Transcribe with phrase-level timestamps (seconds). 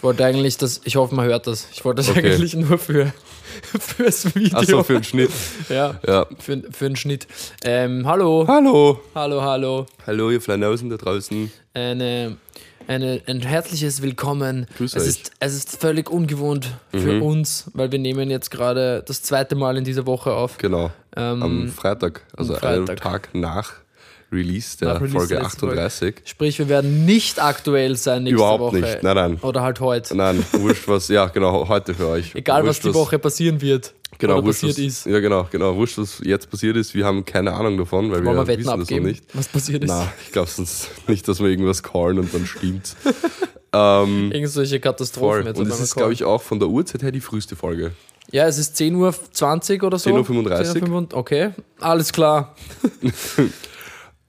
[0.00, 1.68] Ich wollte eigentlich das, ich hoffe, man hört das.
[1.74, 2.32] Ich wollte das Okay.
[2.32, 3.12] eigentlich nur für
[3.78, 4.56] fürs Video.
[4.58, 5.30] Achso, für den Schnitt.
[5.68, 6.26] ja, Ja.
[6.38, 7.26] für, für einen Schnitt.
[7.62, 8.98] Ähm, hallo, Hallo.
[9.14, 9.84] hallo, hallo.
[10.06, 11.52] Hallo, ihr Flanausen da draußen.
[11.74, 12.38] Eine,
[12.88, 14.66] eine, ein herzliches Willkommen.
[14.78, 15.08] Grüß es euch.
[15.10, 19.76] ist, es ist völlig ungewohnt für uns, weil wir nehmen jetzt gerade das zweite Mal
[19.76, 20.56] in dieser Woche auf.
[20.56, 20.90] Genau.
[21.14, 23.02] Ähm, Am Freitag, also am einen Freitag.
[23.02, 23.74] Tag nach
[24.32, 25.80] Release der Release Folge der letzten Folge.
[25.82, 26.14] 38.
[26.24, 28.76] Sprich, wir werden nicht aktuell sein nächste Überhaupt Woche.
[28.78, 29.02] nicht.
[29.02, 29.38] Nein, nein.
[29.42, 30.16] Oder halt heute.
[30.16, 32.34] Nein, wurscht was, ja genau, heute für euch.
[32.34, 33.92] Egal, was wurscht, die Woche passieren wird.
[34.18, 35.06] genau, oder wurscht, passiert was, ist.
[35.06, 36.94] Ja genau, genau, wurscht, was jetzt passiert ist.
[36.94, 39.24] Wir haben keine Ahnung davon, weil Wollen wir wir Wetten wissen das noch abgeben, nicht.
[39.32, 39.90] was passiert ist?
[39.90, 42.96] Na, ich glaube sonst nicht, dass wir irgendwas callen und dann stimmt's.
[43.72, 45.48] ähm, Irgend solche Katastrophen voll.
[45.48, 47.92] Und es einmal ist, glaube ich, auch von der Uhrzeit her die früheste Folge.
[48.32, 50.10] Ja, es ist 10.20 Uhr oder so.
[50.10, 51.50] 10.35 10.35 Uhr, Okay,
[51.80, 52.54] alles klar.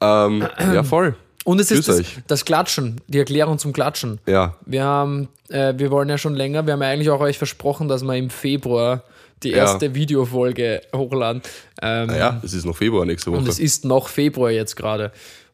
[0.02, 1.16] Ähm, ja, voll.
[1.44, 2.18] Und es ist Grüß das, euch.
[2.28, 4.20] das Klatschen, die Erklärung zum Klatschen.
[4.28, 7.38] Ja, Wir haben, äh, wir wollen ja schon länger, wir haben ja eigentlich auch euch
[7.38, 9.04] versprochen, dass wir im Februar
[9.42, 9.58] die Ja.
[9.58, 11.42] erste Videofolge hochladen.
[11.82, 13.40] Ähm, naja, es ist noch Februar nächste Woche.
[13.40, 15.12] Und es ist noch Februar jetzt gerade.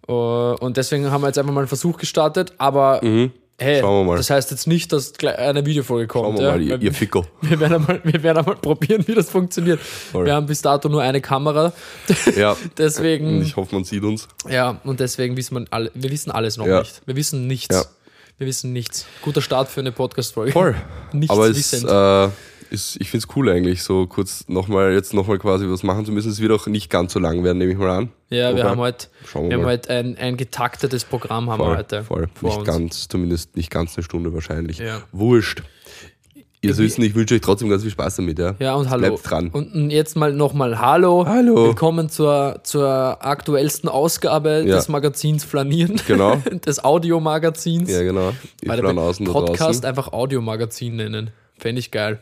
[0.09, 3.01] Uh, Und deswegen haben wir jetzt einfach mal einen Versuch gestartet, aber
[3.59, 3.79] hey.
[3.81, 4.17] Schauen wir mal.
[4.17, 6.25] das heißt jetzt nicht, dass gleich eine Videofolge kommt.
[6.25, 6.51] Schauen wir ja?
[6.51, 7.23] mal, ihr, ihr Fickel.
[7.41, 9.79] wir, werden einmal, wir werden einmal probieren, wie das funktioniert.
[9.79, 10.25] Voll.
[10.25, 11.73] Wir haben bis dato nur eine Kamera.
[12.35, 14.27] Ja, Deswegen, und ich hoffe, man sieht uns.
[14.49, 16.79] ja, und deswegen wissen wir, alle, wir wissen alles noch Ja.
[16.79, 17.01] nicht.
[17.05, 17.75] Wir wissen nichts.
[17.75, 17.83] Ja.
[18.37, 19.05] Wir wissen nichts.
[19.23, 20.51] Guter Start für eine Podcast-Folge.
[20.51, 20.75] Voll.
[21.11, 21.89] Nichts Aber es, wissend.
[21.89, 22.29] äh,
[22.69, 26.11] ist, ich finde es cool eigentlich, so kurz nochmal, jetzt nochmal quasi was machen zu
[26.11, 26.31] müssen.
[26.31, 28.09] Es wird auch nicht ganz so lang werden, nehme ich mal an.
[28.29, 31.59] ja, wir Wobei, haben heute, Schauen wir wir haben heute ein, ein getaktetes Programm haben
[31.59, 32.27] wir Voll, heute voll.
[32.33, 32.67] vor Nicht uns.
[32.67, 34.79] ganz, zumindest nicht ganz eine Stunde wahrscheinlich.
[34.79, 35.01] Ja.
[35.11, 35.63] Wurscht.
[36.61, 38.55] Ihr Süßen, ich wünsche euch trotzdem ganz viel Spaß damit, ja?
[38.57, 39.07] Ja, und hallo.
[39.09, 39.49] Bleibt dran.
[39.51, 41.23] Und jetzt mal nochmal Hallo.
[41.27, 41.67] Hallo.
[41.67, 44.75] Willkommen zur, zur aktuellsten Ausgabe Ja.
[44.75, 46.01] des Magazins Flanieren.
[46.07, 46.35] Genau.
[46.65, 47.91] des Audiomagazins.
[47.91, 48.33] Ja, genau.
[48.59, 49.85] Ich way, außen Podcast draußen.
[49.85, 51.29] einfach Audiomagazin nennen.
[51.59, 52.19] Fände ich geil.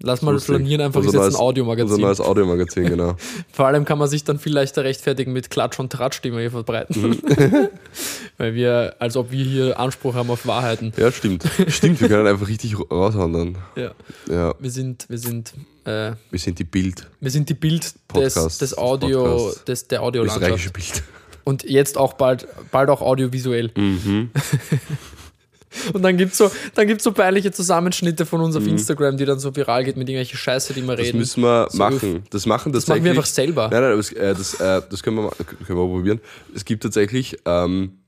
[0.00, 0.56] Lass mal Lustig.
[0.56, 2.00] Flanieren einfach Unser ist jetzt ein neues- Unser Audiomagazin.
[2.00, 3.16] neues Audiomagazin, genau.
[3.52, 6.40] Vor allem kann man sich dann viel leichter rechtfertigen mit Klatsch und Tratsch, die wir
[6.40, 7.10] hier verbreiten.
[7.10, 7.18] Mhm.
[8.38, 10.92] Weil wir, als ob wir hier Anspruch haben auf Wahrheiten.
[10.96, 11.44] Ja, stimmt.
[11.68, 13.58] Stimmt, wir können einfach richtig raushauen dann.
[13.76, 13.92] Ja.
[14.28, 15.52] Ja, Wir sind, wir sind,
[15.84, 19.68] äh, wir sind die Bild, wir sind die Bild des, Podcast, des Audio, Podcast.
[19.68, 20.42] des, der Audiolandschaft.
[20.42, 21.02] österreichische Bild.
[21.44, 23.70] Und jetzt auch bald, bald auch audiovisuell.
[23.76, 24.30] Mhm.
[25.92, 29.38] Und dann gibt's so, dann gibt's so peinliche Zusammenschnitte von uns auf Instagram, die dann
[29.38, 30.96] so viral geht mit irgendwelchen Scheiße, die wir Mhm.
[30.96, 31.18] Das reden.
[31.18, 32.24] müssen wir So machen.
[32.30, 33.68] Das machen das machen wir einfach selber.
[33.70, 35.32] Nein, nein, es, äh, das, äh, das können wir, mal,
[35.66, 36.20] können wir probieren.
[36.54, 37.98] Es gibt tatsächlich, ähm,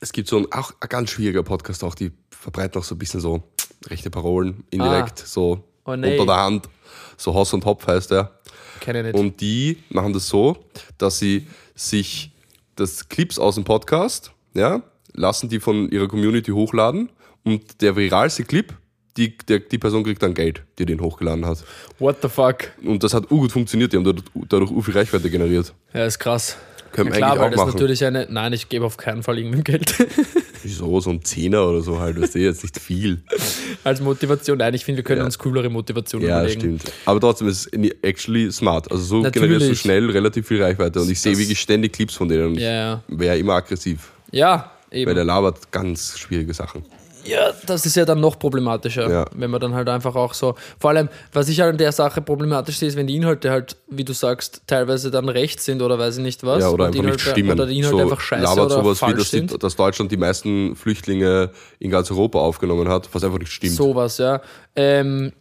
[0.00, 2.98] es gibt so ein, auch ein ganz schwieriger Podcast, auch die verbreiten auch so ein
[2.98, 3.42] bisschen so
[3.88, 6.12] rechte Parolen, indirekt, so Oh, nee.
[6.18, 6.68] unter der Hand.
[7.16, 8.32] So Haus und Hopf heißt der.
[8.80, 9.14] Kenn ich nicht.
[9.14, 10.56] Und die machen das so,
[10.98, 12.32] dass sie sich
[12.74, 14.82] das Clips aus dem Podcast, ja,
[15.16, 17.10] lassen die von ihrer Community hochladen
[17.44, 18.72] und der viralste Clip,
[19.16, 21.64] die, der, die Person kriegt dann Geld, die den hochgeladen hat.
[21.98, 22.70] What the fuck?
[22.84, 25.72] Und das hat gut funktioniert, die haben dadurch, dadurch u viel Reichweite generiert.
[25.94, 26.56] Ja, ist krass.
[26.92, 27.72] Können Ja, klar, eigentlich weil auch das machen.
[27.72, 28.26] natürlich eine.
[28.30, 29.94] Nein, ich gebe auf keinen Fall irgendein Geld.
[30.62, 33.22] Wieso, so ein Zehner oder so halt, weißt du, jetzt nicht viel.
[33.84, 34.58] Als Motivation.
[34.58, 35.24] Nein, ich finde, wir können Ja.
[35.24, 36.60] uns coolere Motivationen Ja, überlegen.
[36.60, 36.84] stimmt.
[37.04, 38.90] Aber trotzdem ist es actually smart.
[38.90, 39.48] Also so Natürlich.
[39.50, 41.00] generierst du schnell relativ viel Reichweite.
[41.00, 43.02] Und ich sehe Das- wirklich ständig Clips von denen und ich Ja, ja.
[43.08, 44.12] wäre immer aggressiv.
[44.30, 45.08] Ja, eben.
[45.08, 46.84] Weil der labert ganz schwierige Sachen.
[47.24, 49.24] Ja, das ist ja dann noch problematischer, Ja.
[49.34, 50.54] wenn man dann halt einfach auch so.
[50.78, 53.76] Vor allem, was ich halt an der Sache problematisch sehe, ist, wenn die Inhalte halt,
[53.88, 56.60] wie du sagst, teilweise dann rechts sind oder weiß ich nicht was.
[56.60, 57.50] Ja, oder einfach nicht Inhalte, stimmen.
[57.50, 60.12] Oder die Inhalte so einfach scheiße labert oder sowas wie, falsch dass, die, dass Deutschland
[60.12, 63.74] die meisten Flüchtlinge in ganz Europa aufgenommen hat, was einfach nicht stimmt.
[63.74, 64.40] Sowas, ja.
[64.76, 65.32] Ähm,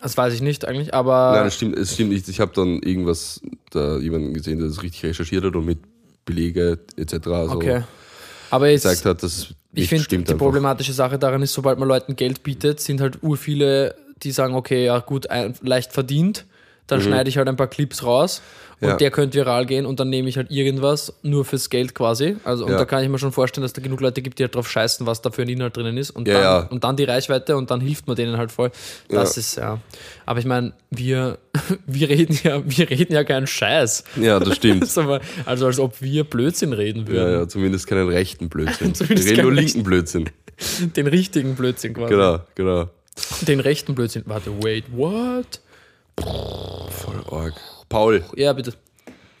[0.00, 2.28] das weiß ich nicht eigentlich, aber Nein, das stimmt, es stimmt nicht.
[2.28, 3.40] Ich habe dann irgendwas,
[3.70, 5.78] da jemanden gesehen, der das richtig recherchiert hat und mit
[6.24, 7.14] Belege etc.
[7.24, 7.82] so okay.
[8.50, 10.38] Aber jetzt, gezeigt hat, dass ich finde, die einfach.
[10.38, 14.54] problematische Sache daran ist, sobald man Leuten Geld bietet, sind halt ur viele, die sagen,
[14.54, 16.46] okay, ja gut, ein, leicht verdient,
[16.86, 18.40] dann schneide ich halt ein paar Clips raus
[18.80, 18.88] und Mhm.
[18.90, 18.96] Ja.
[18.98, 22.36] der könnte viral gehen und dann nehme ich halt irgendwas nur fürs Geld quasi.
[22.44, 22.76] Also und Ja.
[22.78, 25.06] da kann ich mir schon vorstellen, dass da genug Leute gibt, die halt drauf scheißen,
[25.06, 26.58] was da für ein Inhalt drinnen ist und, Ja, dann, ja.
[26.68, 28.70] und dann die Reichweite und dann hilft man denen halt voll.
[29.08, 29.40] Das Ja.
[29.40, 29.80] ist ja.
[30.26, 31.38] Aber ich meine, wir,
[31.86, 34.04] wir reden ja, wir reden ja keinen Scheiß.
[34.20, 34.84] Ja, das stimmt.
[35.46, 37.32] Also als ob wir Blödsinn reden ja, würden.
[37.40, 38.92] ja, zumindest keinen rechten Blödsinn.
[39.08, 40.28] Wir reden nur linken Blödsinn.
[40.96, 42.12] Den richtigen Blödsinn quasi.
[42.12, 42.90] Genau, genau.
[43.48, 44.22] Den rechten Blödsinn.
[44.26, 45.60] Warte, wait, what?
[46.20, 47.54] Voll arg.
[47.88, 48.74] Paul, Ja, bitte.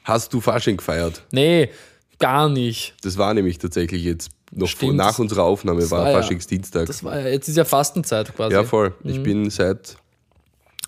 [0.04, 1.22] hast du Fasching gefeiert?
[1.32, 1.70] Nee,
[2.18, 2.94] gar nicht.
[3.02, 6.86] Das war nämlich tatsächlich jetzt noch vor, nach das- unserer Aufnahme, war war ja- Faschingsdienstag.
[6.86, 8.54] Das war ja, jetzt ist ja Fastenzeit quasi.
[8.54, 8.94] Ja, voll.
[9.02, 9.10] Mhm.
[9.10, 9.96] Ich bin seit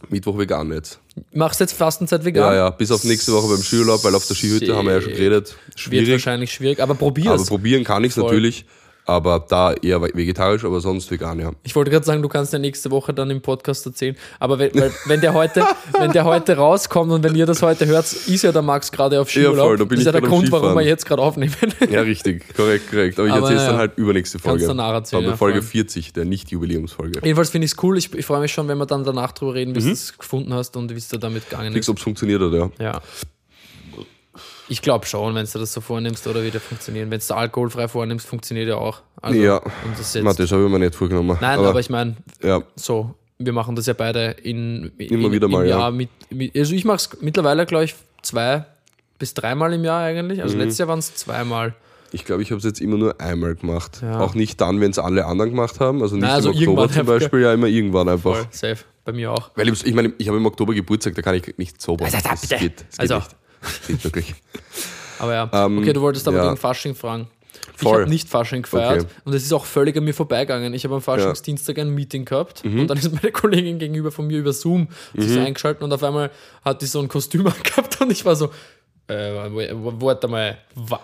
[0.09, 1.01] Mittwoch vegan jetzt.
[1.33, 2.53] Machst du jetzt Fastenzeit vegan?
[2.53, 5.01] Ja, ja, bis auf nächste Woche beim Skiurlaub, weil auf der Skihütte haben wir ja
[5.01, 5.57] schon geredet.
[5.67, 6.11] Wird Schwierig.
[6.13, 7.27] wahrscheinlich schwierig, aber probier's.
[7.41, 8.65] Aber probieren kann ich natürlich.
[9.09, 11.51] Aber da eher vegetarisch, aber sonst vegan, ja.
[11.63, 14.15] Ich wollte gerade sagen, du kannst ja nächste Woche dann im Podcast erzählen.
[14.39, 14.71] Aber wenn,
[15.07, 15.65] wenn, der heute,
[15.99, 19.19] wenn der heute rauskommt und wenn ihr das heute hört, ist ja der Max gerade
[19.19, 19.57] auf Skiurlaub.
[19.57, 21.55] Ja, voll, da bin das ist ja der Grund, warum wir jetzt gerade aufnehmen.
[21.91, 23.19] Ja, richtig, korrekt, korrekt.
[23.19, 24.59] Aber ich erzähle es dann halt übernächste Folge.
[24.67, 25.71] Kannst danach erzählen, ja, Folge voll.
[25.71, 27.21] 40, der Nicht-Jubiläumsfolge.
[27.25, 27.97] Jedenfalls finde ich es cool.
[27.97, 29.77] Ich, ich freue mich schon, wenn wir dann danach drüber reden, Mhm.
[29.77, 31.89] wie du es gefunden hast und wie es dir damit gegangen ist.
[31.89, 32.71] ob es funktioniert hat, ja.
[32.79, 33.01] Ja.
[34.69, 37.11] Ich glaube schon, wenn du das so vornimmst oder wieder funktionieren.
[37.11, 39.01] Wenn du alkoholfrei vornimmst, funktioniert ja auch.
[39.23, 39.61] Also, Ja.
[39.97, 41.39] Das jetzt, das habe ich mir nicht vorgenommen.
[41.41, 45.49] Nein, aber, ich meine, ja, so, wir machen das ja beide in, Immer in, wieder
[45.49, 45.79] mal, im ja.
[45.79, 48.65] Jahr mit, mit also ich mache es mittlerweile, glaube ich, zwei
[49.19, 50.39] bis dreimal im Jahr eigentlich.
[50.39, 50.45] Mhm.
[50.45, 51.75] Also letztes Jahr waren es zweimal.
[52.13, 54.01] ich glaube, ich habe es jetzt immer nur einmal gemacht.
[54.03, 54.21] Ja.
[54.21, 56.03] Auch nicht dann, wenn es alle anderen gemacht haben.
[56.03, 57.07] Also nicht Nein, also im Oktober irgendwann zum.
[57.07, 58.37] Beispiel, ja, immer irgendwann einfach.
[58.37, 58.85] Voll, safe.
[59.05, 59.51] Bei mir auch.
[59.57, 62.05] Weil ich, ich meine, ich habe im Oktober Geburtstag, da kann ich nicht sober.
[62.05, 62.57] Also, das bitte.
[62.57, 63.15] geht, das geht Also.
[63.17, 63.37] nicht.
[63.87, 64.35] Geht wirklich.
[65.19, 65.51] Aber ja.
[65.53, 66.45] Ähm, okay, du wolltest aber ja.
[66.45, 67.27] gegen Fasching fragen.
[67.75, 68.03] Ich Voll.
[68.03, 69.07] habe nicht Fasching gefeiert Okay.
[69.25, 70.73] und es ist auch völlig an mir vorbeigegangen.
[70.75, 72.81] Ich habe am Faschingsdienstag ein Meeting gehabt Mhm.
[72.81, 76.03] und dann ist meine Kollegin gegenüber von mir über Zoom sich so eingeschaltet und auf
[76.05, 76.31] einmal
[76.65, 78.47] hat die so ein Kostüm angehabt und ich war so,
[79.09, 79.33] äh,
[79.83, 81.01] warte mal, wa-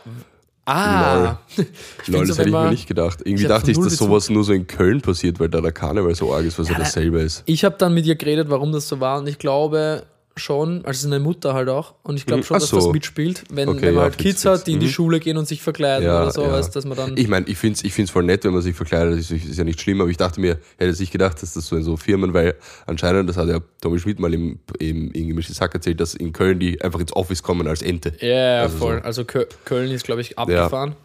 [0.67, 1.37] ah.
[1.57, 3.21] Ich Lol, find das so, hätte ich mir nicht gedacht.
[3.25, 4.09] Irgendwie Ich dachte ich, dass Bezug.
[4.09, 6.79] sowas nur so in Köln passiert, weil da der Karneval so arg ist, was ja,
[6.79, 7.43] dasselbe ist.
[7.47, 10.05] Ich habe dann mit ihr geredet, warum das so war und ich glaube
[10.37, 12.45] schon, also eine Mutter halt auch und ich glaube Mhm.
[12.45, 12.77] schon, dass so.
[12.77, 14.91] das mitspielt, wenn, Okay, wenn man ja, halt Kids hat, die in die Mhm.
[14.91, 16.53] Schule gehen und sich verkleiden Ja, oder so, ja.
[16.53, 17.17] weißt, dass man dann...
[17.17, 19.45] Ich meine, ich finde es ich find's voll nett, wenn man sich verkleidet, das ist,
[19.45, 21.83] ist ja nicht schlimm, aber ich dachte mir, hätte sich gedacht, dass das so in
[21.85, 22.55] so Firmen, weil
[22.87, 26.33] anscheinend, das hat ja Tommy Schmidt mal im, im, im Gemischtes Sack erzählt, dass in
[26.33, 28.13] Köln die einfach ins Office kommen als Ente.
[28.21, 28.97] Ja, ja, Also voll.
[28.99, 29.05] so.
[29.05, 30.97] Also Kö- Köln ist, glaube ich, abgefahren.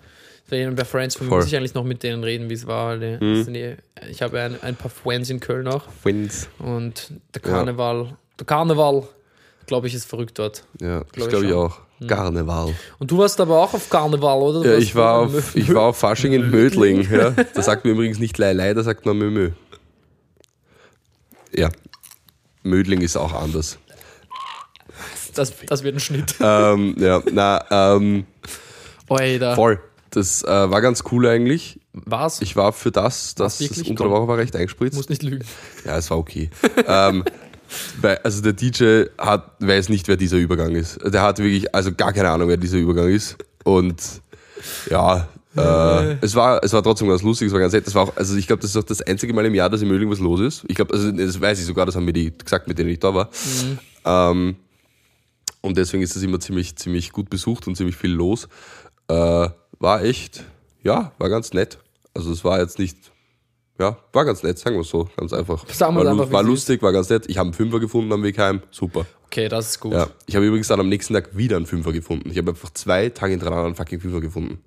[0.49, 1.27] Bei bei Friends Voll.
[1.27, 2.97] muss ich eigentlich noch mit denen reden, wie es war.
[2.97, 3.75] Die, sind die,
[4.09, 6.49] ich habe ein, ein paar Friends in Köln auch Wins.
[6.57, 9.07] und der Karneval, der Karneval,
[9.69, 10.65] glaube ich, ist verrückt dort.
[10.81, 11.59] Ja, das Glaub ich glaube ich schon.
[11.59, 11.79] auch.
[12.07, 12.73] Karneval.
[12.97, 14.63] Und du warst aber auch auf Karneval, oder?
[14.63, 17.07] Du Ja, ich war, auf, ich war auf Fasching in Mödling.
[17.11, 17.31] Ja.
[17.31, 19.51] Da sagt man übrigens nicht Leilei, da sagt man Mömö.
[21.53, 21.69] Ja.
[22.63, 23.79] Mödling ist auch anders.
[25.35, 26.35] das, das wird ein Schnitt.
[26.41, 27.65] ähm, ja, na,
[27.95, 28.25] ähm,
[29.09, 29.55] Oida.
[29.55, 29.79] voll.
[30.11, 31.79] Das äh, war ganz cool eigentlich.
[31.93, 32.41] Was?
[32.41, 34.95] Ich war für das, dass das unter der Woche war recht eingespritzt.
[34.97, 35.45] muss nicht lügen.
[35.85, 36.49] Ja, es war okay.
[36.87, 37.23] ähm,
[38.01, 40.99] weil, also der DJ hat, weiß nicht, wer dieser Übergang ist.
[41.03, 43.37] Der hat wirklich, also gar keine Ahnung, wer dieser Übergang ist.
[43.63, 44.01] Und
[44.89, 47.87] ja, äh, es, war, es war trotzdem ganz lustig, es war ganz nett.
[47.87, 49.81] Das war auch, also ich glaube, das ist auch das einzige Mal im Jahr, dass
[49.81, 50.63] in Mödling was los ist.
[50.67, 52.99] Ich glaube, also das weiß ich sogar, das haben mir die gesagt, mit denen ich
[52.99, 53.29] da war.
[54.05, 54.55] Ähm,
[55.61, 58.47] und deswegen ist es immer ziemlich, ziemlich gut besucht und ziemlich viel los.
[59.07, 59.49] Äh,
[59.79, 60.43] war echt,
[60.83, 61.79] ja, war ganz nett.
[62.13, 62.97] Also es war jetzt nicht,
[63.79, 65.67] ja, war ganz nett, sagen wir es so, ganz einfach.
[65.69, 67.25] Sagen war, einfach, war lustig, war ganz nett.
[67.27, 69.05] Ich habe einen Fünfer gefunden am Weg heim, super.
[69.25, 69.93] Okay, das ist gut.
[69.93, 72.29] Ja, ich habe übrigens dann am nächsten Tag wieder einen Fünfer gefunden.
[72.29, 74.61] Ich habe einfach zwei Tage hintereinander einen fucking Fünfer gefunden.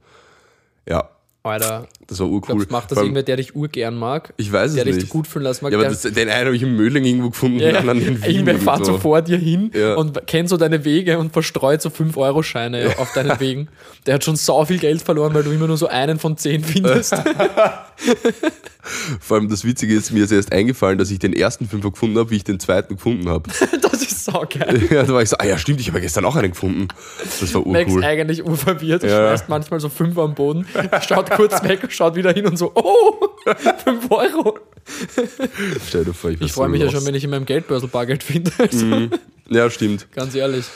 [0.88, 1.10] Ja,
[1.44, 2.54] Alter, das war urcool.
[2.56, 4.32] glaubst, macht das allem- irgendwer, der dich urgern mag?
[4.36, 5.08] Ich weiß es der dich nicht.
[5.08, 5.72] gut fühlen lassen mag?
[5.72, 8.00] Ja, aber der, das, den einen habe ich im Mödling irgendwo gefunden, Ja, den anderen
[8.00, 8.30] in Wien.
[8.30, 9.94] Irgendwer fährt so vor dir hin Ja.
[9.94, 13.68] und kennt so deine Wege und verstreut so 5-Euro-Scheine auf deinen Wegen.
[14.06, 16.62] Der hat schon sau viel Geld verloren, weil du immer nur so einen von zehn
[16.62, 17.14] findest.
[19.20, 22.18] Vor allem das Witzige ist, mir ist erst eingefallen, dass ich den ersten Fünfer gefunden
[22.18, 23.48] habe, wie ich den zweiten gefunden habe.
[23.80, 24.82] das ist sau geil.
[24.90, 26.88] ja, da war ich so, ah ja, stimmt, ich habe ja gestern auch einen gefunden.
[27.22, 28.04] Das war Max urcool.
[28.04, 29.28] eigentlich urverwirrt, Ja.
[29.28, 30.66] schmeißt manchmal so 5 am Boden,
[31.06, 33.28] schaut kurz weg, schaut wieder hin und so, oh,
[33.84, 34.58] 5 Euro.
[35.86, 36.96] Stell dir vor, ich, Ich freue mich ja lost.
[36.96, 38.50] schon, wenn ich in meinem Geldbörsel Bargeld finde.
[38.58, 39.08] Also,
[39.48, 40.10] Ja, stimmt.
[40.12, 40.66] Ganz ehrlich,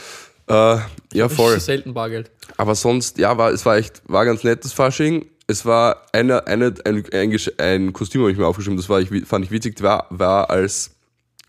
[0.49, 0.79] Äh,
[1.12, 1.59] ja, voll.
[1.61, 2.31] selten Bargeld.
[2.57, 5.27] Aber sonst, ja, war, es war echt, war ganz nettes Fasching.
[5.49, 9.11] Es war eine, eine, ein, ein, ein Kostüm, habe ich mir aufgeschrieben, das war ich,
[9.27, 10.91] fand ich witzig, war, war als,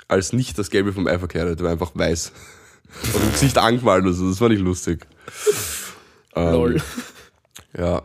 [0.07, 2.31] als nicht das Gelbe vom Ei verkleidet, war einfach weiß.
[3.13, 5.05] Und im Gesicht angemalt, also das fand ich lustig.
[6.35, 6.81] Ähm, Lol.
[7.77, 8.03] Ja,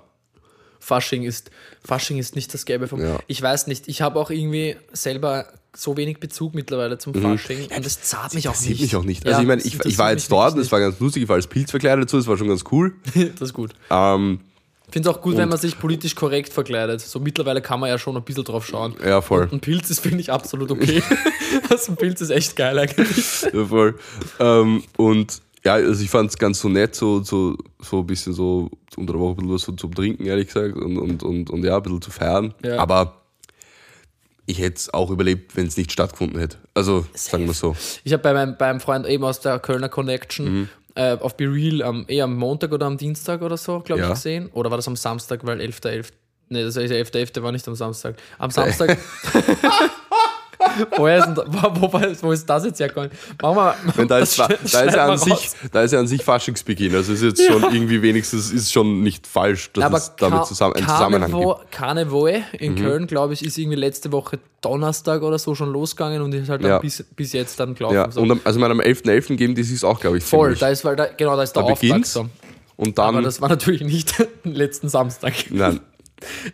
[0.83, 1.51] Fasching ist,
[1.85, 3.01] Fasching ist nicht das Gelbe vom.
[3.01, 3.21] Ja.
[3.29, 7.87] Ich weiß nicht, ich habe auch irgendwie selber so wenig Bezug mittlerweile zum Fasching und
[7.87, 8.81] das zahlt mich auch interessiert nicht.
[8.81, 8.85] Mhm.
[8.85, 9.25] mich auch nicht.
[9.25, 11.23] Ja, Also ich meine, das ich, ich war jetzt dort, wirklich das war ganz lustig,
[11.23, 12.95] ich war als Pilz verkleidet dazu, das war schon ganz cool.
[13.15, 13.71] Das ist gut.
[13.91, 14.41] Ähm,
[14.89, 17.01] Ich finde es auch gut, wenn man sich politisch korrekt verkleidet.
[17.01, 18.95] So mittlerweile kann man ja schon ein bisschen drauf schauen.
[19.05, 19.49] ja, voll.
[19.53, 21.01] Ein Pilz ist, finde ich, absolut okay.
[21.71, 23.43] also ein Pilz ist echt geil eigentlich.
[23.55, 23.99] Ja, voll.
[24.41, 28.33] Ähm, und ja, also ich fand es ganz so nett, so, so, so ein bisschen
[28.33, 31.51] so unter der Woche ein bisschen was so zum Trinken, ehrlich gesagt, und, und, und,
[31.51, 32.53] und ja, ein bisschen zu feiern.
[32.65, 32.79] Ja.
[32.79, 33.23] Aber
[34.47, 36.59] ich hätte es auch überlebt, wenn es nicht stattgefunden hätte.
[36.75, 37.77] Also, sagen wir so.
[38.05, 40.69] Ich habe bei meinem, bei einem Freund eben aus der Kölner Connection Mhm.
[40.97, 44.09] äh, auf Be Real am, eh am Montag oder am Dienstag oder so, glaube ich,
[44.09, 44.15] Ja.
[44.15, 44.51] gesehen.
[44.53, 46.09] Oder war das am Samstag, weil 11.11.
[46.49, 47.41] Nee, das ist 11.11.
[47.43, 48.17] war nicht am Samstag.
[48.39, 48.99] Am Samstag.
[50.97, 53.11] Woher ist da, wo, wo, wo ist das jetzt hergekommen?
[53.41, 56.07] Machen wir, Wenn da, ist, da, schneiden ist ja an sich, da ist ja an
[56.07, 56.95] sich Faschingsbeginn.
[56.95, 60.77] Also ist jetzt schon irgendwie wenigstens ist schon nicht falsch, dass Aber es damit zusammen,
[60.77, 61.45] einen Zusammenhang gibt.
[61.45, 61.55] Mhm.
[61.71, 66.33] Karneval in Köln, glaube ich, ist irgendwie letzte Woche Donnerstag oder so schon losgegangen und
[66.35, 66.79] ist halt Ja.
[66.79, 67.97] bis, bis jetzt dann gelaufen.
[67.97, 68.21] Ja, so.
[68.21, 69.37] und am, also ich meine, am 11.11.
[69.37, 70.61] geben die sich auch, glaube ich, Voll, ziemlich.
[70.61, 72.29] da ist, weil da, genau, da ist der Da Auftakt so.
[72.77, 74.15] Und dann, Aber das war natürlich nicht
[74.45, 75.33] letzten Samstag.
[75.51, 75.81] nein,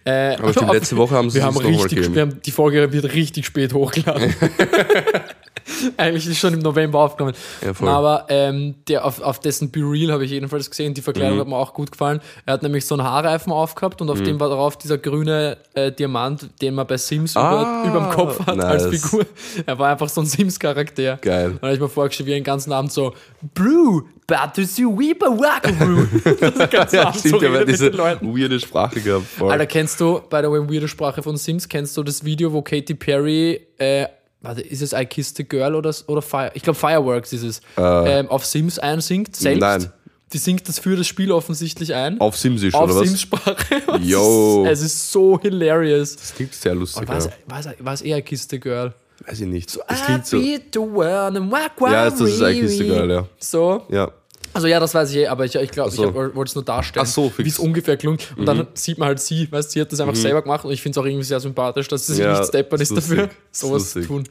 [0.05, 2.15] Äh, aber stimmt, letzte Woche haben sie wir es haben richtig, gegeben.
[2.15, 4.35] wir haben, die Folge wird richtig spät hochgeladen.
[5.97, 7.35] Eigentlich ist schon im November aufgenommen.
[7.63, 7.87] Ja.
[7.89, 11.41] Aber ähm, der, auf, auf dessen Be Real habe ich jedenfalls gesehen, die Verkleidung Mhm.
[11.43, 12.21] hat mir auch gut gefallen.
[12.47, 15.93] Er hat nämlich so einen Haarreifen aufgehabt und auf dem war drauf dieser grüne äh,
[15.93, 19.03] Diamant, den man bei Sims Ah, über, überm Kopf hat als nice.
[19.03, 19.27] Figur.
[19.67, 21.17] Er war einfach so ein Sims-Charakter.
[21.21, 21.51] Geil.
[21.53, 23.13] Und habe ich mir vorgestellt, wie er den ganzen Abend so,
[23.55, 26.07] Brew, Battersea Weeper Wackaroo.
[26.25, 29.25] Den ganzen ja, Abend so stimmt, ja, weil diese weirde Sprache gehabt.
[29.27, 29.51] Voll.
[29.51, 32.61] Alter, kennst du, by the way, weirde Sprache von Sims, kennst du das Video, wo
[32.63, 34.07] Katy Perry, äh,
[34.41, 37.61] warte, ist es I Kissed a Girl oder, oder Fire, ich glaube Fireworks ist es,
[37.77, 39.61] ähm, auf Sims einsingt, selbst.
[39.61, 39.93] Nein.
[40.33, 42.21] Die singt das für das Spiel offensichtlich ein.
[42.21, 43.09] Auf Simsisch, auf oder was?
[43.09, 43.57] Sims-Sprache.
[43.99, 44.65] Es Yo.
[44.67, 46.17] ist- Es ist so hilarious.
[46.17, 47.09] Das klingt sehr lustig.
[47.09, 47.73] War es, ja.
[47.79, 48.21] war es eher
[48.53, 48.93] a Girl?
[49.27, 49.79] Weiß ich nicht.
[49.89, 50.37] Das klingt so.
[50.37, 53.29] I beat the world and whack, Ja, das ist I Kissed a Girl, ja.
[53.39, 53.83] So.
[53.89, 54.11] Ja.
[54.59, 56.09] Also ja, das weiß ich eh, aber ich, ich glaube, so.
[56.09, 57.27] ich wollte es nur darstellen, so.
[57.27, 57.33] Mhm.
[57.45, 58.35] wie es ungefähr klingt.
[58.37, 60.83] Und dann sieht man halt sie, weißt sie hat das einfach selber gemacht und ich
[60.83, 63.91] finde es auch irgendwie sehr sympathisch, dass sie sich Ja, nicht steppert ist dafür, sowas
[63.93, 64.25] zu tun.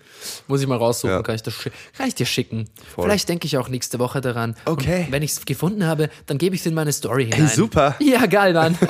[0.50, 1.22] Muss ich mal raussuchen, Ja.
[1.24, 1.54] kann, ich das
[1.98, 2.66] kann ich dir schicken.
[2.94, 4.58] Vielleicht denke ich auch nächste Woche daran.
[4.66, 5.06] Okay.
[5.06, 7.48] Und wenn ich es gefunden habe, dann gebe ich es in meine Story hinein.
[7.48, 7.96] super.
[8.02, 8.78] Ja, geil, Mann.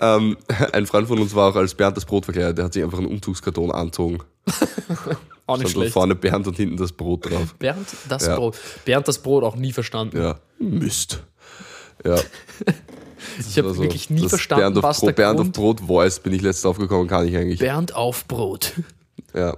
[0.00, 0.36] Ähm,
[0.72, 2.58] ein Freund von uns war auch als Bernd das Brot verkleidet.
[2.58, 4.18] Der hat sich einfach einen Umzugskarton angezogen.
[5.46, 5.92] Auch nicht Stand so schlecht.
[5.92, 7.54] vorne Bernd und hinten das Brot drauf.
[7.58, 8.36] Bernd das Ja.
[8.36, 8.58] Brot.
[8.84, 10.16] Bernd das Brot auch nie verstanden.
[10.20, 10.38] Ja.
[10.58, 11.22] Mist.
[12.04, 12.18] Ja.
[13.38, 15.56] Ich habe Also, wirklich nie verstanden, Bernd auf was Brot, der Bernd auf Grund...
[15.56, 17.58] Brot Voice bin ich letztens aufgekommen, kann ich eigentlich.
[17.58, 18.72] Bernd auf Brot.
[19.32, 19.56] Ja.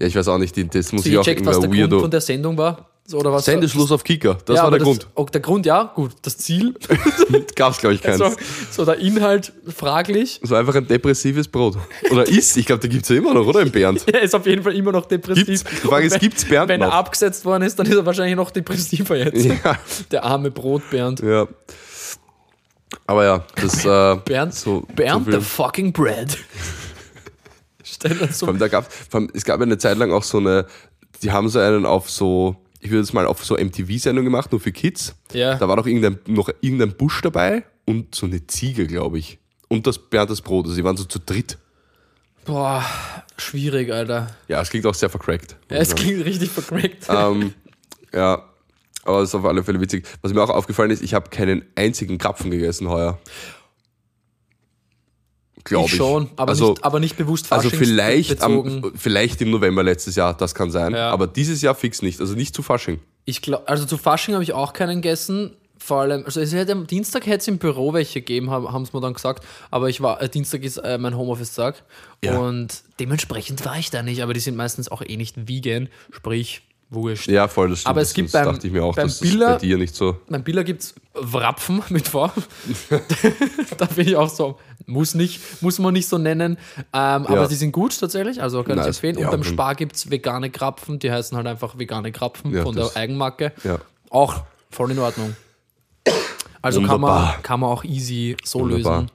[0.00, 1.90] Ja, ich weiß auch nicht, das muss Hast ich auch gecheckt, was der irgendwer Grund
[1.92, 2.08] von weirdo.
[2.08, 2.89] der Sendung war?
[3.10, 5.08] So, Oder was Sendeschluss auf Kicker, das ja, war der Grund.
[5.16, 6.12] Oh, der Grund, ja, gut.
[6.22, 6.74] Das Ziel,
[7.56, 8.18] Gab's, glaube ich, keins.
[8.18, 8.30] so,
[8.70, 10.38] so der Inhalt fraglich.
[10.40, 11.76] Das war einfach ein depressives Brot.
[12.12, 13.62] Oder ist, ich glaube, da gibt's ja immer noch, oder?
[13.62, 14.04] Im Bernd.
[14.12, 15.44] Er ist auf jeden Fall immer noch depressiv.
[15.44, 15.64] Gibt's?
[15.64, 16.94] Die Frage ist, wenn- gibt's Bernd Wenn er noch?
[16.94, 19.44] abgesetzt worden ist, dann ist er wahrscheinlich noch depressiver jetzt.
[19.44, 19.76] Ja.
[20.12, 21.18] Der arme Brotbernd.
[21.20, 21.48] ja.
[23.08, 26.38] Aber ja, das äh, Bernd, so, Bernd so the fucking bread.
[27.82, 30.22] Stell dir so Vor allem, da gab, vor allem, es gab eine Zeit lang auch
[30.22, 30.66] so eine,
[31.22, 34.60] die haben so einen auf so, ich würde es mal auf so MTV-Sendung gemacht, nur
[34.60, 35.14] für Kids.
[35.32, 35.56] Ja.
[35.56, 39.38] Da war doch irgendein, noch irgendein Busch dabei und so eine Ziege, glaube ich.
[39.68, 40.64] Und das Bernd das Brot.
[40.64, 41.58] Also die waren so zu dritt.
[42.44, 42.84] Boah,
[43.36, 44.34] schwierig, Alter.
[44.48, 45.56] Ja, es klingt auch sehr vercrackt.
[45.70, 47.06] Ja, es klingt richtig vercrackt.
[47.08, 47.52] ähm,
[48.12, 48.44] ja,
[49.04, 50.06] aber es ist auf alle Fälle witzig.
[50.22, 53.18] Was mir auch aufgefallen ist, ich habe keinen einzigen Krapfen gegessen heuer.
[55.64, 55.94] Glaube ich.
[55.94, 60.34] schon, aber, also, nicht, aber nicht bewusst also vielleicht, am, vielleicht im November letztes Jahr,
[60.34, 60.94] das kann sein.
[60.94, 61.10] Ja.
[61.10, 62.20] Aber dieses Jahr fix nicht.
[62.20, 63.00] Also nicht zu Fasching.
[63.24, 65.56] Ich glaube, also zu Fasching habe ich auch keinen gegessen.
[65.78, 68.90] Vor allem, also es hätte, am Dienstag hätte es im Büro welche gegeben, haben sie
[68.94, 69.44] mir dann gesagt.
[69.70, 71.82] Aber ich war, äh, Dienstag ist äh, mein Homeoffice-Tag.
[72.22, 72.38] Ja.
[72.38, 74.22] Und dementsprechend war ich da nicht.
[74.22, 77.28] Aber die sind meistens auch eh nicht vegan, sprich wurscht.
[77.28, 77.90] Ja, voll, das stimmt.
[77.90, 79.94] Aber es gibt das beim- dachte ich mir auch, beim das Billa- bei dir nicht
[79.94, 80.16] so.
[80.28, 82.30] Beim Billa gibt es Wrapfen mit V.
[83.78, 86.58] da bin ich auch so, muss, nicht, muss man nicht so nennen.
[86.78, 88.96] Ähm, Aber die sind gut tatsächlich, also kann ich Nice.
[88.96, 89.16] empfehlen.
[89.16, 92.62] Und Ja, beim Spar gibt es vegane Krapfen, die heißen halt einfach vegane Krapfen Ja,
[92.62, 93.52] von der Eigenmarke.
[93.64, 93.78] Ja.
[94.10, 95.36] Auch voll in Ordnung.
[96.62, 99.00] Also kann man, kann man auch easy so Wunderbar.
[99.02, 99.10] lösen.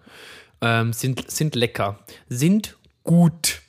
[0.61, 1.99] Ähm, sind, sind lecker.
[2.29, 3.61] Sind gut.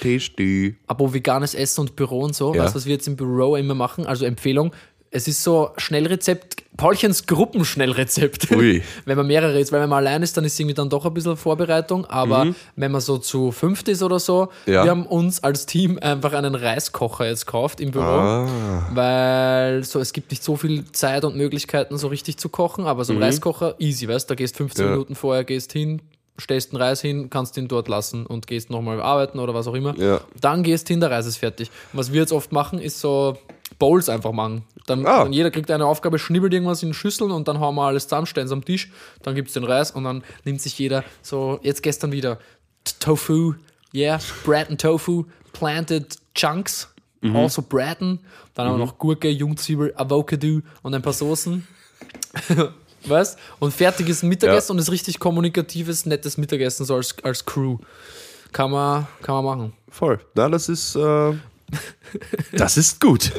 [0.00, 0.76] Tasty.
[0.86, 2.64] Aber veganes Essen und Büro und so, Ja.
[2.64, 4.06] weißt du, was wir jetzt im Büro immer machen?
[4.06, 4.72] Also Empfehlung,
[5.14, 8.50] es ist so Schnellrezept, Paulchens Gruppenschnellrezept.
[8.52, 8.82] Ui.
[9.04, 11.12] wenn man mehrere ist, weil wenn man allein ist, dann ist irgendwie dann doch ein
[11.12, 12.46] bisschen Vorbereitung, aber
[12.76, 14.72] wenn man so zu fünft ist oder so, Mhm.
[14.72, 14.84] Ja.
[14.84, 18.88] wir haben uns als Team einfach einen Reiskocher jetzt gekauft im Büro, Ah.
[18.94, 23.04] weil so, es gibt nicht so viel Zeit und Möglichkeiten, so richtig zu kochen, aber
[23.04, 24.90] so ein Reiskocher, easy, weißt du, da gehst 15 Mhm.
[24.90, 24.92] Ja.
[24.96, 26.00] Minuten vorher, gehst hin,
[26.42, 29.74] stellst den Reis hin, kannst ihn dort lassen und gehst nochmal arbeiten oder was auch
[29.74, 29.96] immer.
[29.98, 30.20] Ja.
[30.40, 31.70] Dann gehst hin, der Reis ist fertig.
[31.92, 33.38] Und was wir jetzt oft machen, ist so
[33.78, 34.64] Bowls einfach machen.
[34.86, 35.22] Dann, Ah.
[35.24, 38.26] dann jeder kriegt eine Aufgabe, schnibbelt irgendwas in Schüsseln und dann hauen wir alles zusammen,
[38.26, 38.90] stellen es am Tisch,
[39.22, 42.38] dann gibt es den Reis und dann nimmt sich jeder so, jetzt gestern wieder
[43.00, 43.54] Tofu,
[43.94, 46.88] yeah, Bread and Tofu, planted chunks,
[47.20, 47.36] Mhm.
[47.36, 48.18] also Braten,
[48.54, 51.66] dann haben wir noch Gurke, Jungzwiebel, Avocado und ein paar Soßen.
[53.04, 53.38] Weißt?
[53.58, 57.78] Und fertig ist ein Mittagessen und ist richtig kommunikatives, nettes Mittagessen, so als, als Crew.
[58.52, 59.72] Kann man, kann man machen.
[59.88, 60.20] Voll.
[60.34, 60.94] Na, das ist.
[60.94, 61.32] Äh,
[62.52, 63.32] das ist gut.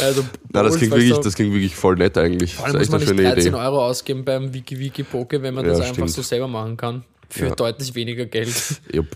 [0.00, 2.54] Also, Na, das klingt, wirklich, das klingt wirklich voll nett eigentlich.
[2.54, 3.64] Vor Das allem ist muss echt man eine nicht schöne 13 Idee.
[3.66, 6.10] Euro ausgeben beim Wiki Wiki Poke, wenn man Ja, das einfach stimmt.
[6.10, 7.04] so selber machen kann.
[7.28, 7.54] Für Ja.
[7.54, 8.54] deutlich weniger Geld.
[8.92, 9.08] Jupp,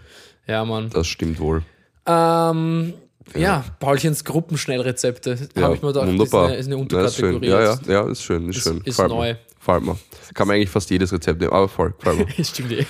[0.49, 0.91] ja, Mann.
[0.91, 1.63] das stimmt wohl.
[2.07, 2.95] Ähm,
[3.37, 3.65] ja.
[3.79, 5.39] Paulchens Gruppenschnellrezepte.
[5.55, 6.55] Ja, Habe ich mir gedacht, wunderbar.
[6.57, 7.35] ist eine, ist eine Ja, ist schön.
[7.35, 7.49] Unterkategorie.
[7.49, 8.77] Ja, ja, ja, ist schön, ist, Ist- schön.
[8.79, 9.35] ist Gefällt neu.
[9.59, 9.99] Gefällt mir.
[10.35, 12.45] Kann man eigentlich fast jedes Rezept nehmen, aber voll, gefällt mir.
[12.45, 12.87] Stimmt eh.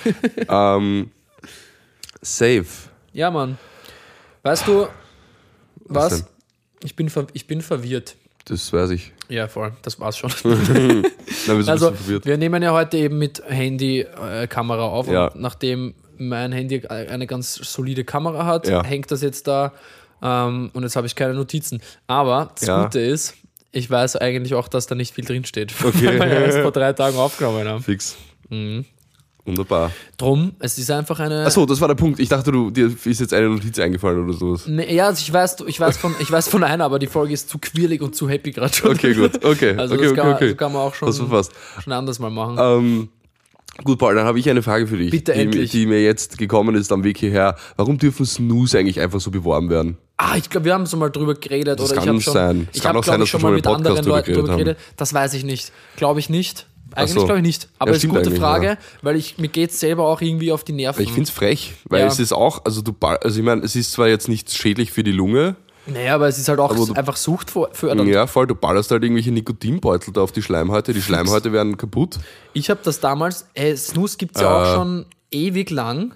[0.47, 1.11] ähm,
[2.21, 2.65] safe.
[3.13, 3.57] Ja, Mann.
[4.43, 4.87] Weißt du,
[5.85, 6.17] was?
[6.17, 6.25] denn?
[6.83, 8.15] ich, bin ich bin verwirrt.
[8.45, 9.13] Das weiß ich.
[9.27, 9.73] Ja, voll.
[9.83, 10.31] Das war's schon.
[10.43, 11.03] Nein,
[11.47, 15.07] wir Also, wir nehmen ja heute eben mit Handy-Kamera auf.
[15.07, 15.27] Ja.
[15.27, 18.83] Und nachdem mein Handy eine ganz solide Kamera hat, Ja.
[18.83, 19.73] hängt das jetzt da.
[20.21, 21.81] Ähm, und jetzt habe ich keine Notizen.
[22.07, 22.83] Aber das Ja.
[22.83, 23.35] Gute ist,
[23.71, 25.73] ich weiß eigentlich auch, dass da nicht viel drinsteht.
[25.83, 26.19] Okay.
[26.19, 27.83] Weil wir erst vor drei Tagen aufgenommen haben.
[27.83, 28.15] Fix.
[28.49, 28.85] Mhm.
[29.45, 29.91] Wunderbar.
[30.17, 31.45] Drum, es ist einfach eine.
[31.45, 32.19] Achso, das war der Punkt.
[32.19, 34.67] Ich dachte, du, dir ist jetzt eine Notiz eingefallen oder sowas.
[34.67, 37.33] Nee, ja, also ich weiß, ich, weiß von, ich weiß von einer, aber die Folge
[37.33, 38.91] ist zu quirlig und zu happy gerade schon.
[38.91, 39.43] Okay, gut.
[39.43, 40.47] Okay, Also okay, das, okay, kann, okay.
[40.49, 42.57] das kann man auch schon, schon anders mal machen.
[42.59, 43.09] Ähm,
[43.83, 45.71] gut, Paul, dann habe ich eine Frage für dich, Bitte die, endlich.
[45.71, 47.55] die mir jetzt gekommen ist am Weg hierher.
[47.75, 49.97] Warum dürfen Snooze eigentlich einfach so beworben werden?
[50.21, 51.79] Ah, ich glaube, wir haben so mal drüber geredet.
[51.79, 52.67] Das oder kann ich habe schon, sein.
[52.71, 54.77] Es ich kann habe, auch sein, dass schon mal mit anderen Leuten drüber geredet.
[54.97, 55.71] Das weiß ich nicht.
[55.95, 56.65] Glaube ich nicht.
[56.93, 57.25] Eigentlich so.
[57.25, 57.69] glaube ich nicht.
[57.79, 58.77] Aber Ja, es ist eine gute Frage, ja.
[59.01, 61.01] weil ich, mir geht es selber auch irgendwie auf die Nerven.
[61.03, 62.07] Ich finde es frech, weil Ja.
[62.07, 65.03] es ist auch, also du, also ich meine, es ist zwar jetzt nicht schädlich für
[65.03, 68.07] die Lunge, naja, aber es ist halt auch du- einfach suchtfördernd.
[68.09, 72.17] ja, voll, du ballerst halt irgendwelche Nikotinbeutel da auf die Schleimhäute, die Schleimhäute werden kaputt.
[72.53, 74.53] Ich habe das damals, äh, Snus gibt es ja Äh.
[74.71, 76.13] auch schon ewig lang.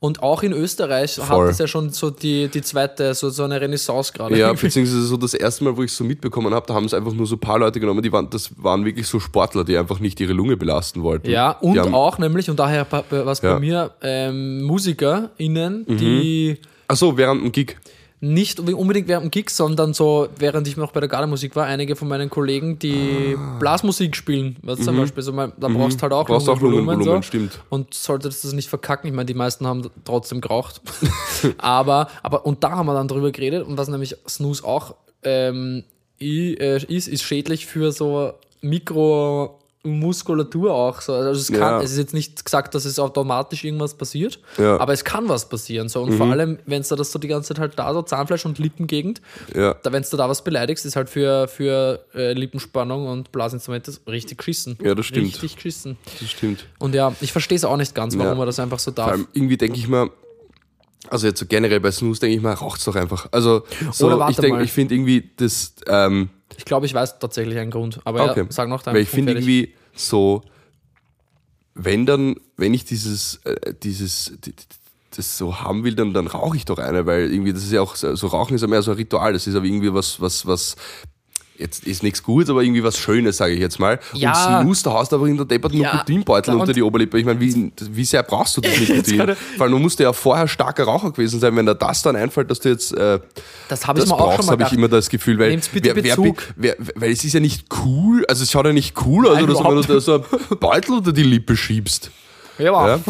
[0.00, 1.46] Und auch in Österreich Voll.
[1.46, 4.36] hat es ja schon so die, die zweite, so, so eine Renaissance gerade.
[4.36, 6.92] Ja, beziehungsweise so das erste Mal, wo ich es so mitbekommen habe, da haben es
[6.92, 9.78] einfach nur so ein paar Leute genommen, die waren, das waren wirklich so Sportler, die
[9.78, 11.30] einfach nicht ihre Lunge belasten wollten.
[11.30, 13.50] Ja, und haben, auch nämlich, und daher was Ja.
[13.50, 13.54] Mhm.
[13.54, 17.76] bei mir, ähm, MusikerInnen, die Achso, während dem Gig.
[18.24, 21.94] Nicht unbedingt während dem Gig, sondern so, während ich noch bei der Gardemusik war, einige
[21.94, 24.56] von meinen Kollegen, die Blasmusik spielen.
[24.62, 26.32] Was zum Beispiel, so, da brauchst halt auch Mhm.
[26.32, 27.22] Brauchst auch Lungenvolumen, so.
[27.22, 27.60] stimmt.
[27.68, 29.08] Und solltest das nicht verkacken.
[29.08, 30.80] Ich meine, die meisten haben trotzdem geraucht.
[31.58, 33.66] aber, aber, und da haben wir dann drüber geredet.
[33.66, 35.84] Und was nämlich Snooze auch ähm,
[36.20, 38.34] äh, ist, ist schädlich für so
[39.84, 41.00] Mikromuskulatur auch.
[41.00, 41.12] So.
[41.14, 41.80] Also es, kann, Ja.
[41.82, 44.74] es ist jetzt nicht gesagt, dass es automatisch irgendwas passiert, Ja.
[44.74, 44.80] Mhm.
[44.80, 45.88] aber es kann was passieren.
[45.88, 46.02] So.
[46.02, 48.44] Und vor allem, wenn es da das so die ganze Zeit halt da, so Zahnfleisch
[48.46, 49.20] und Lippengegend,
[49.54, 49.74] Ja.
[49.82, 54.38] da, wenn du da was beleidigst, ist halt für, für äh, Lippenspannung und Blasinstrumente richtig
[54.38, 54.78] geschissen.
[54.82, 55.26] Ja, das stimmt.
[55.26, 55.96] Richtig geschissen.
[56.20, 56.66] Das stimmt.
[56.78, 59.10] Und ja, ich verstehe es auch nicht ganz, warum man das einfach so Vor darf.
[59.12, 60.10] allem irgendwie denke ich mir,
[61.10, 63.28] also jetzt so generell bei Snooze denke ich mir, raucht's doch einfach.
[63.32, 64.64] Also so, Oder warte ich denke, mal.
[64.64, 68.00] ich finde irgendwie das, ähm, Ich glaube, ich weiß tatsächlich einen Grund.
[68.04, 68.40] Aber okay.
[68.42, 70.42] ja, sag noch deinen Weil ich finde irgendwie so,
[71.74, 74.64] wenn dann, wenn ich dieses, äh, dieses, die- die-
[75.16, 77.80] das so haben will, dann, dann rauche ich doch eine, weil irgendwie, das ist ja
[77.80, 80.20] auch, so so Rauchen ist ja mehr so ein Ritual, das ist aber irgendwie was,
[80.20, 80.74] was, was,
[81.56, 84.00] jetzt ist nichts Gutes, aber irgendwie was Schönes, sage ich jetzt mal.
[84.12, 84.58] Ja.
[84.58, 85.92] Und Snooze, da hast du aber in der Deppert Ja.
[85.92, 87.18] Nikotinbeutel unter die Oberlippe.
[87.18, 89.36] Ich meine, wie, wie sehr brauchst du das Nikotin?
[89.56, 92.60] Weil du musst ja vorher starker Raucher gewesen sein, wenn dir das dann einfällt, dass
[92.60, 93.20] du jetzt äh,
[93.68, 96.16] Das habe ich mir brauchst, habe ich immer das Gefühl, weil, wer, wer,
[96.56, 99.44] wer, weil es ist ja nicht cool, also es schaut ja nicht cool aus, Nein,
[99.44, 100.24] oder so, wenn du da so einen
[100.60, 102.10] Beutel unter die Lippe schiebst.
[102.58, 103.00] Ja,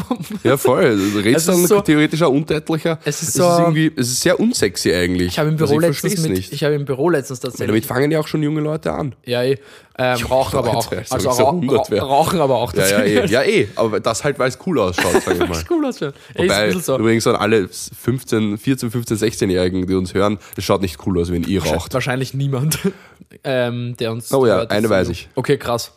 [0.42, 0.84] Ja, voll.
[1.24, 2.98] Es ist dann so- theoretisch auch untätlicher.
[3.04, 5.28] Es ist es so- ist irgendwie, es ist sehr unsexy eigentlich.
[5.28, 6.52] ich habe im Also Büro ich letztens versteh's mit, nicht.
[6.52, 7.86] ich habe im Büro letztens Damit tatsächlich.
[7.86, 9.14] fangen ja auch schon junge Leute an.
[9.24, 9.58] Ja, eh.
[9.96, 10.90] Ähm, rauchen aber auch.
[10.90, 12.02] Also ob ich so rau 100 wär.
[12.02, 12.74] rau- rauchen aber auch.
[12.74, 13.26] Ja, ja, eh.
[13.26, 13.68] ja, eh.
[13.76, 15.62] Aber das halt, weil es cool ausschaut, sag ich mal.
[15.70, 16.00] cool aus.
[16.02, 16.98] Ey, ist ein Wobei, so.
[16.98, 21.30] übrigens an alle 15, 14, 15, 16-Jährigen, die uns hören, es schaut nicht cool aus,
[21.30, 21.94] wenn ihr raucht.
[21.94, 22.78] Wahrscheinlich niemand,
[23.44, 24.32] ähm, der uns.
[24.34, 25.28] Oh ja, hört, eine weiß ich.
[25.36, 25.92] Okay, krass.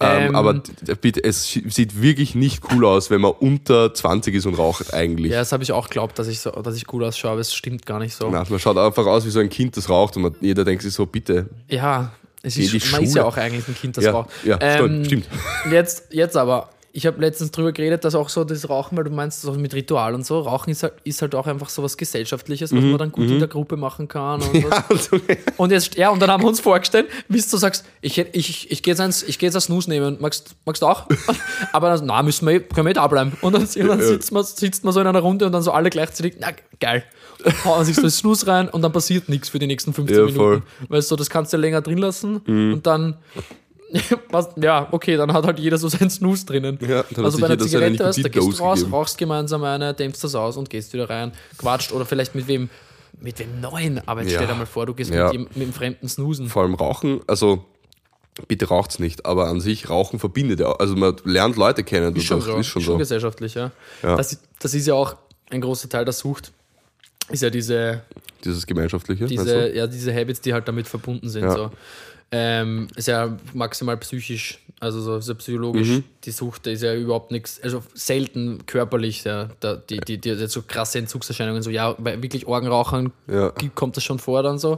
[0.00, 0.60] Ähm, Ähm, aber
[1.00, 5.32] bitte, es sieht wirklich nicht cool aus, wenn man unter 20 ist und raucht, eigentlich.
[5.32, 7.54] Ja, das habe ich auch geglaubt, dass ich, so, dass ich cool ausschaue, aber es
[7.54, 8.28] stimmt gar nicht so.
[8.30, 10.82] Na, man schaut einfach aus wie so ein Kind, das raucht und man, jeder denkt
[10.82, 11.48] sich so, bitte.
[11.68, 14.30] Ja, es ist, man ist ja auch eigentlich ein Kind, das Ja, raucht.
[14.44, 15.26] ja, Ähm, stimmt.
[15.70, 19.10] Jetzt, jetzt aber, ich habe letztens drüber geredet, dass auch so das Rauchen, weil du
[19.10, 21.96] meinst, so mit Ritual und so, Rauchen ist halt, ist halt auch einfach so was
[21.96, 24.40] Gesellschaftliches, was man dann gut in der Gruppe machen kann.
[24.40, 24.90] Und, was.
[24.90, 25.20] Also,
[25.56, 28.82] und jetzt, ja, und dann haben wir uns vorgestellt, wie du sagst, ich, ich, ich
[28.82, 31.06] gehe jetzt eins, ich geh jetzt ein Snooze nehmen, magst, magst du auch?
[31.72, 33.32] aber dann, na, müssen wir, können wir eh da bleiben.
[33.42, 35.72] Und dann, und dann sitzt, man, sitzt man so in einer Runde und dann so
[35.72, 36.48] alle gleichzeitig, na,
[36.80, 37.04] geil.
[37.64, 40.24] Hauen sich so das Snooze rein und dann passiert nichts für die nächsten 15 Ja,
[40.24, 40.38] Minuten.
[40.40, 40.56] voll.
[40.58, 40.62] Mhm.
[40.88, 43.16] Weißt du, das kannst du länger drin lassen und dann.
[44.60, 46.78] Ja, okay, dann hat halt jeder so seinen Snooze drinnen.
[46.86, 50.34] Ja, also bei einer Zigarette, du, da gehst du raus, rauchst gemeinsam eine, dämpfst das
[50.34, 52.68] aus und gehst wieder rein, quatscht oder vielleicht mit wem,
[53.18, 54.06] mit wem neuen.
[54.06, 54.40] Aber jetzt Ja.
[54.40, 55.24] stell dir mal vor, du gehst Ja.
[55.28, 56.48] mit, jem- mit einem fremden Snoosen.
[56.50, 57.64] vor allem Rauchen, also
[58.46, 60.70] bitte raucht's nicht, aber an sich Rauchen verbindet ja.
[60.72, 62.14] Also man lernt Leute kennen.
[62.14, 62.98] Ist schon so, Ist schon schon so.
[62.98, 63.70] gesellschaftlich, ja.
[64.02, 64.16] Ja.
[64.16, 65.16] Das, ist- das ist ja auch
[65.48, 66.52] ein großer Teil der Sucht.
[67.30, 68.02] Ist ja diese,
[68.44, 69.26] Dieses Gemeinschaftliche.
[69.26, 71.44] diese, ja, diese Habits, die halt damit verbunden sind.
[71.44, 71.52] Ja.
[71.54, 71.70] So.
[72.30, 76.04] Ähm, ist ja maximal psychisch also so, so psychologisch, Mhm.
[76.24, 80.46] die Sucht ist ja überhaupt nichts, also selten körperlich, ja, da, die, die, die, die
[80.46, 83.52] so krasse Entzugserscheinungen, so ja, bei wirklich Orgenrauchern Ja.
[83.74, 84.74] kommt das schon vor dann so,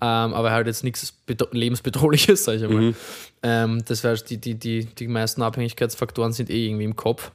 [0.00, 2.80] ähm, aber halt jetzt nichts bedro- lebensbedrohliches, sag ich einmal.
[2.82, 2.94] Mhm.
[3.42, 7.32] Ähm, das heißt, die, die, die, die meisten Abhängigkeitsfaktoren sind eh irgendwie im Kopf.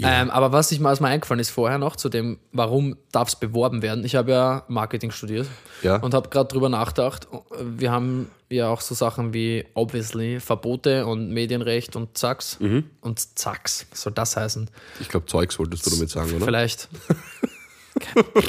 [0.00, 3.28] Ähm, aber was ich mal aus mir eingefallen ist vorher noch zu dem, warum darf
[3.28, 4.04] es beworben werden?
[4.04, 5.46] Ich habe ja Marketing studiert
[5.82, 5.96] Ja.
[5.96, 7.26] und habe gerade drüber nachgedacht.
[7.60, 12.84] Wir haben ja auch so Sachen wie obviously Verbote und Medienrecht und Zacks Mhm.
[13.00, 13.86] und Zacks.
[13.90, 14.70] Was soll das heißen?
[15.00, 16.44] Ich glaube, Zeugs wolltest du damit sagen, oder?
[16.44, 16.88] Vielleicht.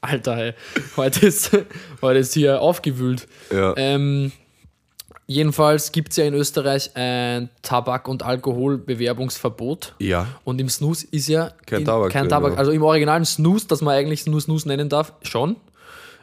[0.00, 0.54] Alter, ey.
[0.96, 1.50] Heute ist,
[2.02, 3.26] heute ist hier aufgewühlt.
[3.50, 3.72] Ja.
[3.76, 4.32] Ähm,
[5.26, 9.94] jedenfalls gibt es ja in Österreich ein Tabak- und Alkoholbewerbungsverbot.
[9.98, 10.26] Ja.
[10.44, 12.52] Und im Snus ist ja Kein in, Tabak kein drin, Tabak.
[12.52, 12.58] ja.
[12.58, 15.56] Also im originalen Snus, das man eigentlich Snus Snus nennen darf, schon.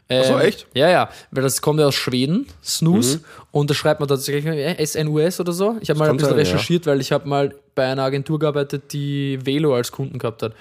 [0.10, 0.68] Ähm, so, echt?
[0.74, 3.24] Ja, ja, weil das kommt ja aus Schweden, Snus, Mhm.
[3.52, 5.78] und da schreibt man tatsächlich äh, SNUS oder so.
[5.80, 6.44] Ich habe mal ein bisschen sein, ja.
[6.44, 10.54] recherchiert, weil ich habe mal bei einer Agentur gearbeitet, die Velo als Kunden gehabt hat.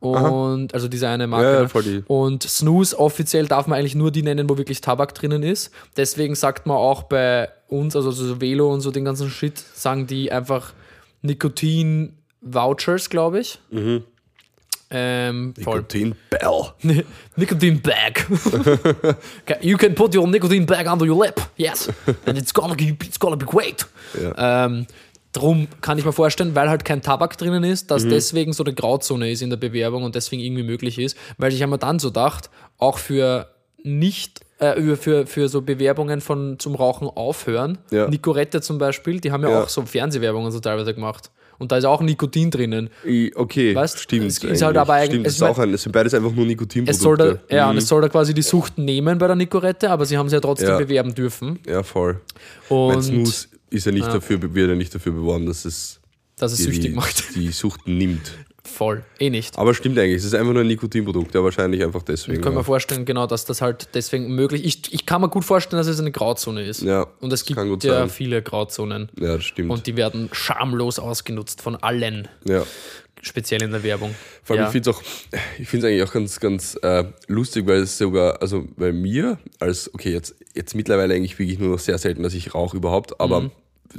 [0.00, 1.46] Und also diese eine Marke.
[1.46, 1.68] Ja, ja, ne?
[1.68, 2.02] voll die.
[2.06, 5.72] Und Snooze offiziell darf man eigentlich nur die nennen, wo wirklich Tabak drinnen ist.
[5.96, 10.06] Deswegen sagt man auch bei uns, also so Velo und so den ganzen Shit, sagen
[10.06, 10.72] die einfach
[11.22, 13.58] Nikotin-Vouchers, glaube ich.
[14.90, 15.76] Ähm, voll.
[15.80, 17.04] Nikotin Bell.
[17.36, 18.26] Nicotine bag.
[19.42, 21.40] Okay, you can put your nicotine bag under your lip.
[21.56, 21.88] Yes.
[22.26, 23.86] And it's gonna, be- it's gonna be great.
[24.18, 24.64] Ja.
[24.66, 24.86] Ähm,
[25.32, 28.08] drum kann ich mir vorstellen, weil halt kein Tabak drinnen ist, dass Mhm.
[28.10, 31.16] deswegen so eine Grauzone ist in der Bewerbung und deswegen irgendwie möglich ist.
[31.36, 33.46] Weil ich habe mir dann so gedacht, auch für
[33.82, 38.08] nicht, äh, für, für so Bewerbungen von zum Rauchen aufhören, Ja.
[38.08, 39.62] Nicorette zum Beispiel, die haben ja, Ja.
[39.62, 41.30] auch so Fernsehwerbungen so teilweise gemacht.
[41.60, 42.88] Und da ist auch Nikotin drinnen.
[43.34, 44.26] Okay, Weißt, stimmt.
[44.26, 46.30] es ist halt aber eigentlich- Stimmt, es ist auch mein- ein, es sind beides einfach
[46.30, 46.90] nur Nikotinprodukte.
[46.96, 47.78] Es soll da, ja, und Mhm.
[47.78, 50.40] es soll da quasi die Sucht nehmen bei der Nicorette, aber sie haben sie ja
[50.40, 50.78] trotzdem Ja.
[50.78, 51.58] bewerben dürfen.
[51.66, 52.20] ja, voll.
[52.70, 56.00] Mein Und Snus ist ja nicht dafür, wird ja nicht dafür beworben, dass es
[56.36, 57.34] dass es die, süchtig macht.
[57.34, 58.32] die Sucht nimmt.
[58.68, 59.04] Voll.
[59.18, 59.58] Eh nicht.
[59.58, 62.36] Aber stimmt eigentlich, es ist einfach nur ein Nikotinprodukt, ja, wahrscheinlich einfach deswegen.
[62.38, 62.64] Ich kann mir ja.
[62.64, 65.98] vorstellen, genau, dass das halt deswegen möglich ich, ich kann mir gut vorstellen, dass es
[65.98, 66.82] eine Grauzone ist.
[66.82, 68.10] Ja, Und es gibt ja sein.
[68.10, 69.08] viele Grauzonen.
[69.18, 69.70] ja, das stimmt.
[69.70, 72.62] Und die werden schamlos ausgenutzt von allen, ja.
[73.22, 74.14] speziell in der Werbung.
[74.44, 74.66] Vor allem, ja.
[74.68, 75.02] ich finde es auch,
[75.58, 79.38] ich finde es eigentlich auch ganz, ganz äh, lustig, weil es sogar, also bei mir,
[79.58, 83.20] als, okay, jetzt, jetzt mittlerweile eigentlich wirklich nur noch sehr selten, dass ich rauche überhaupt,
[83.20, 83.50] aber Mhm.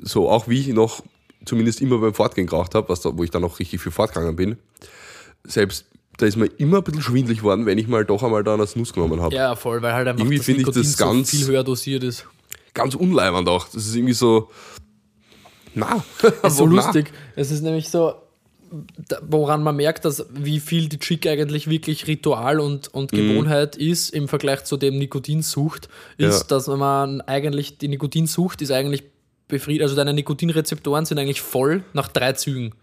[0.04, 1.04] so auch wie ich noch
[1.46, 4.36] zumindest immer beim Fortgehen geraucht habe, was da, wo ich dann noch richtig viel fortgegangen
[4.36, 4.58] bin,
[5.46, 5.86] selbst
[6.18, 8.68] da ist mir immer ein bisschen schwindlig worden, wenn ich mal doch einmal da einen
[8.68, 9.34] Snus genommen habe.
[9.34, 12.26] ja, voll, weil halt einfach Irgendwie finde ich das so ganz- viel höher dosiert ist.
[12.74, 13.66] Ganz unleibend auch.
[13.70, 14.50] Das ist irgendwie so,
[15.74, 16.04] na,
[16.44, 16.76] ist so na.
[16.76, 17.12] lustig.
[17.36, 18.14] Es ist nämlich so,
[19.22, 24.10] woran man merkt, dass wie viel die Chick eigentlich wirklich Ritual und, und Gewohnheit ist
[24.14, 26.48] im Vergleich zu dem Nikotinsucht, ist, Ja.
[26.50, 29.04] dass man eigentlich, die Nikotinsucht ist eigentlich
[29.50, 32.74] befriedigt, also deine Nikotinrezeptoren sind eigentlich voll nach drei Zügen.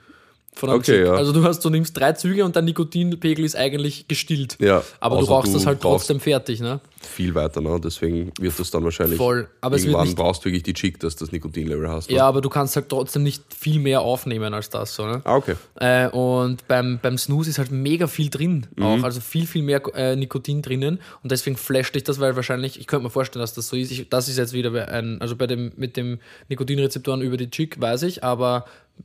[0.61, 1.13] Okay, ja.
[1.13, 4.57] Also du hast, du nimmst drei Züge und dein Nikotinpegel ist eigentlich gestillt.
[4.59, 6.81] Ja, Aber du rauchst du das halt brauchst- trotzdem fertig, ne?
[7.01, 7.79] Viel weiter, ne?
[7.83, 9.49] deswegen wird das dann wahrscheinlich, Voll.
[9.61, 12.09] Aber es wird irgendwann nicht- brauchst du wirklich die Chick, dass du das Nikotinlevel hast.
[12.11, 12.17] Ne?
[12.17, 15.21] Ja, aber du kannst halt trotzdem nicht viel mehr aufnehmen als das, so, ne?
[15.25, 15.55] Ah, okay.
[15.79, 18.83] Äh, und beim, beim Snooze ist halt mega viel drin, Mhm.
[18.85, 21.01] auch, also viel, viel mehr äh, Nikotin drinnen.
[21.23, 23.91] Und deswegen flasht dich das, weil wahrscheinlich, ich könnte mir vorstellen, dass das so ist.
[23.93, 27.81] Ich, das ist jetzt wieder ein, also bei dem, mit dem Nikotinrezeptoren über die Chick,
[27.81, 28.65] weiß ich, aber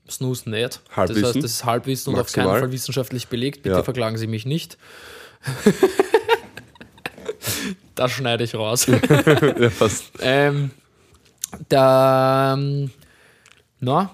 [0.09, 0.79] Snooze nicht.
[0.87, 1.25] Das Halbwissen.
[1.25, 2.47] heißt, das ist Halbwissen und auf Maximal.
[2.47, 3.63] keinen Fall wissenschaftlich belegt.
[3.63, 3.83] Bitte Ja.
[3.83, 4.77] verklagen Sie mich nicht.
[7.95, 8.87] das schneide ich raus.
[9.59, 10.05] Ja, fast.
[10.21, 10.71] Ähm,
[11.69, 12.91] da, ähm,
[13.79, 14.11] na,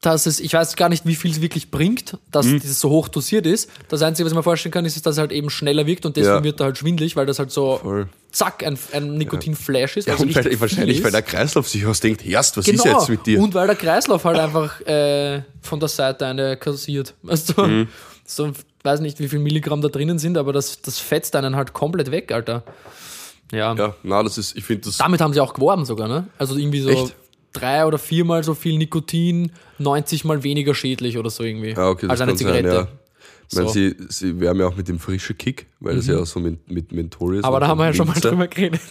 [0.00, 2.60] dass es, ich weiß gar nicht, wie viel es wirklich bringt, dass Mhm.
[2.60, 3.68] dieses so hoch dosiert ist.
[3.88, 6.16] Das Einzige, was ich mir vorstellen kann, ist, dass es halt eben schneller wirkt und
[6.16, 6.44] deswegen Ja.
[6.44, 8.08] wird er halt schwindlig, weil das halt so Voll.
[8.30, 10.06] zack, ein, ein Nikotinflash ist.
[10.06, 11.30] Ja, also und weil, richtig wahrscheinlich, viel weil der ist.
[11.30, 12.84] Kreislauf sich ausdenkt, erst, was Genau.
[12.84, 13.40] ist jetzt mit dir?
[13.40, 17.14] Und weil der Kreislauf halt einfach äh, von der Seite eine kassiert.
[17.22, 17.62] Weißt du?
[17.66, 17.88] Mhm.
[18.24, 18.52] So,
[18.88, 22.10] weiß nicht, wie viel Milligramm da drinnen sind, aber das, das fetzt einen halt komplett
[22.10, 22.62] weg, Alter.
[23.52, 23.74] Ja.
[23.74, 26.26] ja, na, das ist, ich finde das, Damit haben sie auch geworben sogar, ne?
[26.38, 27.14] Also irgendwie so Echt?
[27.52, 31.70] drei oder viermal so viel Nikotin, 90 mal weniger schädlich oder so irgendwie.
[31.70, 32.70] ja, okay, das als eine Zigarette.
[32.70, 32.88] sein, ja.
[33.50, 33.78] Ich meine, So.
[33.80, 33.96] Mhm.
[33.96, 36.70] sie, sie werben ja auch mit dem frischen Kick, weil das ja auch so mit,
[36.70, 37.44] mit Menthol ist.
[37.44, 38.80] Aber da haben wir ja schon mal drüber geredet.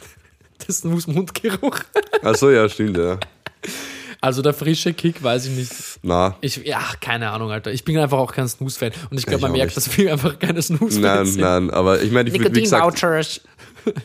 [0.65, 1.77] Das muss Mundgeruch.
[2.23, 3.19] Achso, ja, stimmt, ja.
[4.21, 5.71] Also der frische Kick, weiß ich nicht.
[6.01, 7.71] Na, Ich, ja, keine Ahnung, Alter.
[7.71, 8.91] Ich bin einfach auch kein Snooze-Fan.
[9.12, 9.88] Und ich glaube, man merkt, nicht.
[9.88, 11.41] dass wir einfach keine Snooze-Fans nein, sind.
[11.41, 13.41] nein, aber ich meine, ich würde, wie gesagt,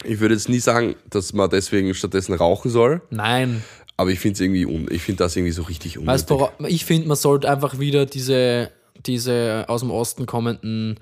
[0.04, 3.64] ich würde jetzt nie sagen, dass man deswegen stattdessen rauchen soll, Nein.
[3.96, 6.28] aber ich finde es irgendwie, un, ich finde das irgendwie so richtig unnötig.
[6.28, 8.70] Weißt du, ich finde, man sollte einfach wieder diese,
[9.06, 10.98] diese aus dem Osten kommenden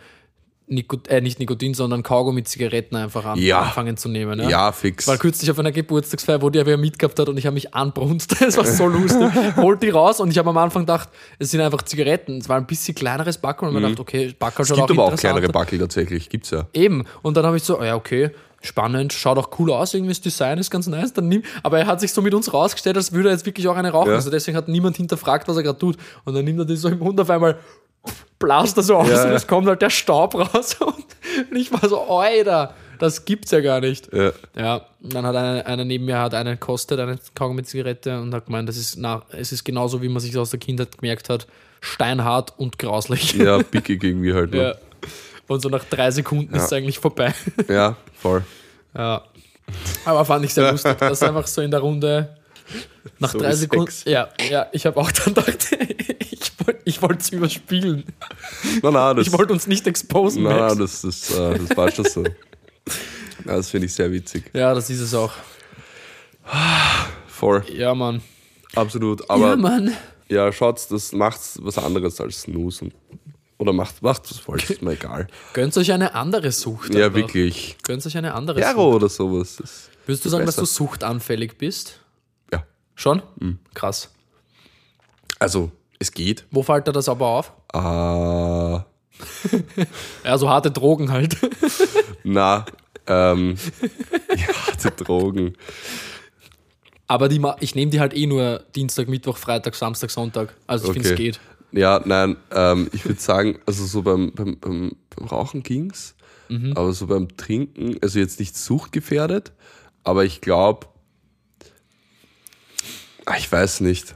[0.71, 3.61] Nikot äh, nicht Nikotin, sondern Kaugummi Zigaretten einfach an, Ja.
[3.63, 4.41] anfangen zu nehmen.
[4.41, 4.49] Ja?
[4.49, 5.07] Ja, fix.
[5.07, 8.37] War kürzlich auf einer Geburtstagsfeier, wo die wer mitgehabt hat und ich habe mich anbrunst.
[8.51, 9.31] Es war so lustig.
[9.57, 12.39] Holt die raus und ich habe am Anfang gedacht, es sind einfach Zigaretten.
[12.39, 15.05] Es war ein bisschen kleineres Backel und man dachte, okay, Backel es schaut gibt auch
[15.05, 15.49] aber auch kleinere.
[15.49, 16.67] Backel tatsächlich, gibt's ja.
[16.73, 17.05] Eben.
[17.23, 18.31] Und dann habe ich so, ja, okay,
[18.63, 21.13] spannend, schaut auch cool aus, irgendwie das Design ist ganz nice.
[21.13, 23.67] Dann nimm, aber er hat sich so mit uns rausgestellt, als würde er jetzt wirklich
[23.69, 24.11] auch eine rauchen.
[24.11, 24.17] Ja.
[24.17, 25.97] Also deswegen hat niemand hinterfragt, was er gerade tut.
[26.25, 27.59] Und dann nimmt er die so im Mund auf einmal,
[28.41, 29.37] blast er so aus Ja, und ja.
[29.37, 30.77] es kommt halt der Staub raus.
[30.81, 34.13] Und ich war so, Alter, das gibt's ja gar nicht.
[34.13, 34.33] Ja.
[34.57, 38.47] Ja, und dann hat einer, einer neben mir hat eine kostet, eine Kaugummi-Zigarette und hat
[38.47, 41.47] gemeint, das ist nach, es ist genauso, wie man sich aus der Kindheit gemerkt hat,
[41.81, 43.35] steinhart und grauslich.
[43.35, 44.55] Ja, pickig irgendwie halt.
[44.55, 44.63] Ja.
[44.63, 44.79] Ne?
[45.47, 47.33] Und so nach drei Sekunden ist es eigentlich vorbei.
[47.69, 48.45] Ja, voll.
[48.95, 49.23] Ja.
[50.05, 52.37] Aber fand ich sehr lustig, dass einfach so in der Runde
[53.19, 53.93] nach So drei Sekunden.
[54.05, 55.69] Ja, ja, ich habe auch dann gedacht,
[56.85, 58.05] ich wollte ich es überspielen.
[58.83, 60.43] Nein, nein, das, Ich wollte uns nicht exposen.
[60.43, 62.25] nein, nein, das, das, äh, das war schon so.
[62.25, 64.51] Ja, das finde ich sehr witzig.
[64.53, 65.33] Ja, das ist es auch.
[67.27, 67.65] Voll.
[67.73, 68.23] Ja, Mann.
[68.75, 69.29] Absolut.
[69.31, 69.95] Aber ja, Mann.
[70.29, 72.85] ja, schaut, das macht was anderes als Snooze.
[72.85, 72.95] Und,
[73.59, 75.27] oder macht, macht was wollt, ist mir egal.
[75.53, 76.95] Gönnt euch eine andere Sucht.
[76.95, 77.19] Ja, einfach.
[77.19, 77.77] wirklich.
[77.83, 79.57] Gönnt euch eine andere Hero oder sowas.
[79.57, 79.91] Sucht.
[80.07, 80.67] Würdest du sagen, dass besser.
[80.67, 82.00] du suchtanfällig bist?
[83.01, 83.23] Schon?
[83.39, 83.59] Mhm.
[83.73, 84.11] Krass.
[85.39, 86.45] Also, es geht.
[86.51, 87.53] Wo fällt dir das aber auf?
[87.73, 87.79] Äh,
[90.25, 91.35] Ja, so harte Drogen halt.
[92.25, 92.67] na,
[93.07, 93.57] ähm,
[94.67, 95.55] harte Drogen.
[97.07, 100.55] Aber die, ich nehme die halt eh nur Dienstag, Mittwoch, Freitag, Samstag, Sonntag.
[100.67, 101.23] Also ich finde, es Okay.
[101.25, 101.41] geht.
[101.73, 106.15] Ja, nein, ähm, ich würde sagen, also so beim, beim, beim, beim Rauchen ging's,
[106.51, 106.73] Mhm.
[106.77, 109.53] aber so beim Trinken, also jetzt nicht suchtgefährdet,
[110.05, 110.89] aber ich glaube,
[113.39, 114.15] ich weiß nicht.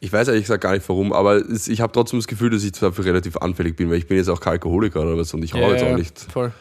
[0.00, 2.72] Ich weiß ehrlich gesagt gar nicht warum, aber ich habe trotzdem das Gefühl, dass ich
[2.72, 5.54] dafür relativ anfällig bin, weil ich bin jetzt auch kein Alkoholiker oder was und ich
[5.54, 6.52] rauche jetzt auch nicht Voll.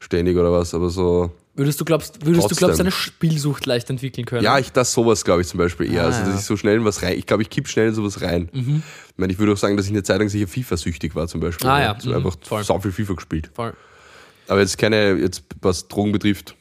[0.00, 4.24] ständig oder was, aber so, Würdest du glaubst, würdest du glaubst, eine Spielsucht leicht entwickeln
[4.26, 4.44] können?
[4.44, 6.04] Ja, ich das sowas glaube ich zum Beispiel eher.
[6.04, 6.32] Ah, also, dass ja.
[6.34, 6.38] Mhm.
[6.38, 7.18] ich so schnell in was rein.
[7.18, 8.48] Ich glaube, ich kipp schnell in sowas rein.
[8.52, 8.64] Ich
[9.16, 11.66] meine, ich würde auch sagen, dass ich eine Zeit lang sicher FIFA-süchtig war zum Beispiel.
[11.68, 11.96] Ah, ja.
[11.98, 12.62] So Mhm, einfach voll.
[12.62, 13.50] sau viel FIFA gespielt.
[13.54, 13.74] Voll.
[14.46, 16.54] Aber jetzt keine, jetzt was Drogen betrifft,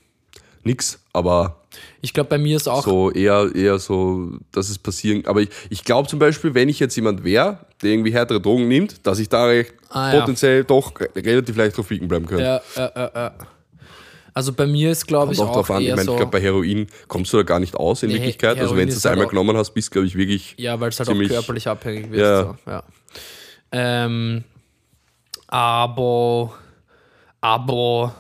[0.63, 0.97] nix.
[1.13, 1.66] Aber
[2.01, 2.83] Ich glaube, bei mir ist auch.
[2.83, 5.25] so eher, eher so, dass es passieren.
[5.25, 8.67] Aber ich, ich glaube zum Beispiel, wenn ich jetzt jemand wäre, der irgendwie härtere Drogen
[8.67, 9.47] nimmt, dass ich da
[9.89, 10.19] Ah, ja.
[10.19, 12.43] potenziell doch relativ leicht drauf liegen bleiben könnte.
[12.43, 13.31] Ja, ja, ja, ja.
[14.33, 15.81] Also bei mir ist, glaube ich, auch drauf an.
[15.81, 16.15] Ich eher meine, ich so.
[16.15, 18.59] glaube, bei Heroin kommst du da gar nicht aus in Nee, Wirklichkeit.
[18.59, 20.53] Also, wenn du es halt einmal auch- genommen hast, bist, glaube ich, wirklich.
[20.59, 22.21] Ja, weil es halt auch körperlich abhängig wird.
[22.21, 22.43] Ja.
[22.43, 22.83] So, ja.
[23.71, 24.43] Ähm,
[25.47, 26.53] aber,
[27.41, 28.15] aber,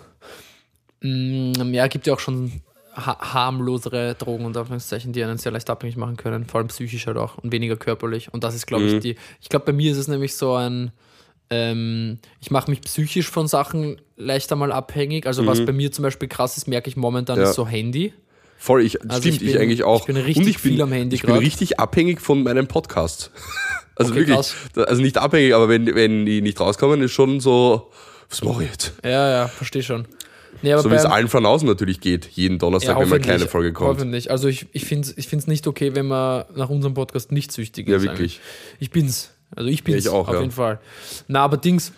[1.01, 2.61] mh, ja, gibt ja auch schon
[2.97, 7.07] ha harmlosere Drogen und Anführungszeichen, die einen sehr leicht abhängig machen können, vor allem psychisch
[7.07, 8.33] halt auch und weniger körperlich.
[8.33, 8.95] Und das ist, glaube Mhm.
[8.95, 9.15] ich, die.
[9.41, 10.91] Ich glaube, bei mir ist es nämlich so ein.
[11.49, 15.25] Ähm, ich mache mich psychisch von Sachen leichter mal abhängig.
[15.27, 17.43] Also, was bei mir zum Beispiel krass ist, merke ich momentan, Mhm.
[17.43, 17.49] Ja.
[17.51, 18.13] ist so Handy.
[18.57, 20.01] Voll, ich, Also stimmt, ich ich, bin- eigentlich auch.
[20.01, 21.41] ich bin richtig Und ich bin, viel am Handy Ich bin grad.
[21.41, 23.31] richtig abhängig von meinem Podcast.
[23.99, 24.53] Also Okay, wirklich, krass.
[24.75, 27.89] also nicht abhängig, aber wenn, wenn die nicht rauskommen, ist schon so,
[28.29, 28.93] was mache ich jetzt?
[29.03, 30.05] Ja, ja, verstehe schon.
[30.61, 33.27] Nee, So wie es allen von außen natürlich geht, jeden Donnerstag, wenn mal eine hoffentlich,
[33.27, 33.89] kleine Folge kommt.
[33.99, 34.31] Hoffentlich.
[34.31, 37.51] Also ich, ich finde es ich find's nicht okay, wenn man nach unserem Podcast nicht
[37.51, 38.03] süchtig Ja, ist.
[38.03, 38.39] wirklich.
[38.39, 38.41] eigentlich.
[38.79, 39.31] Ich bin's.
[39.55, 40.41] Also ich bin's ich auch, auf ja.
[40.41, 40.79] jeden Fall.
[41.27, 41.93] Na, aber Dings,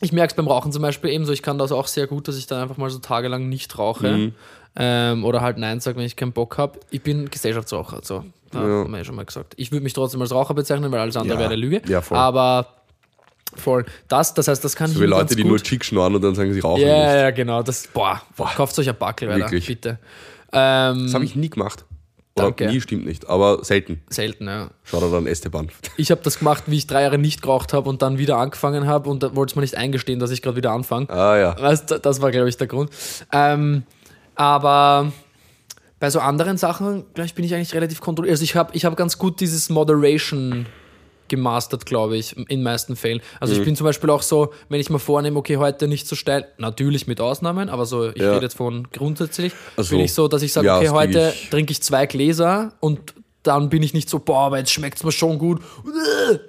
[0.00, 1.32] ich merke es beim Rauchen zum Beispiel ebenso.
[1.32, 4.10] Ich kann das auch sehr gut, dass ich dann einfach mal so tagelang nicht rauche.
[4.10, 4.34] Mhm.
[4.74, 6.80] Ähm, oder halt Nein sage, wenn ich keinen Bock habe.
[6.90, 8.00] Ich bin Gesellschaftsraucher.
[8.02, 8.24] So.
[8.50, 8.66] Da Ja.
[8.84, 9.54] haben wir ja schon mal gesagt.
[9.58, 11.40] Ich würde mich trotzdem als Raucher bezeichnen, weil alles andere Ja.
[11.40, 11.82] wäre eine Lüge.
[11.86, 12.16] Ja, voll.
[12.18, 12.66] Aber
[13.56, 13.84] voll.
[14.08, 16.22] Das, das heißt, das kann So ich wie mir Leute, die nur Chick schnorren und
[16.22, 17.14] dann sagen, sie rauchen Ja, nicht.
[17.22, 17.62] ja, genau.
[17.62, 18.20] Das, boah,
[18.56, 19.66] kauft euch ein Backel, Wirklich.
[19.66, 19.98] bitte.
[20.52, 21.84] Ähm, Das habe ich nie gemacht.
[22.34, 22.66] Oder Danke.
[22.68, 24.00] nie stimmt nicht, aber selten.
[24.08, 24.70] selten, ja.
[24.84, 25.68] Schaut er dann Esteban.
[25.98, 28.86] Ich habe das gemacht, wie ich drei Jahre nicht geraucht habe und dann wieder angefangen
[28.86, 31.10] habe und da wollte es mir nicht eingestehen, dass ich gerade wieder anfange.
[31.10, 31.60] Ah ja.
[31.60, 32.90] Weißt, das war, glaube ich, der Grund.
[33.32, 33.82] Ähm,
[34.34, 35.12] aber
[36.00, 38.32] bei so anderen Sachen, glaube ich, bin ich eigentlich relativ kontrolliert.
[38.32, 40.64] Also ich habe ich hab ganz gut dieses Moderation
[41.36, 43.20] gemastert, glaube ich, in den meisten Fällen.
[43.40, 43.60] Also Mhm.
[43.60, 46.46] ich bin zum Beispiel auch so, wenn ich mir vornehme, okay, heute nicht so steil,
[46.58, 48.34] natürlich mit Ausnahmen, aber so, ich Ja.
[48.34, 51.48] rede jetzt von grundsätzlich, Also, bin ich so, dass ich sage, ja, okay, heute ich-
[51.50, 53.14] trinke ich zwei Gläser und
[53.44, 55.60] dann bin ich nicht so, boah, aber jetzt schmeckt es mir schon gut.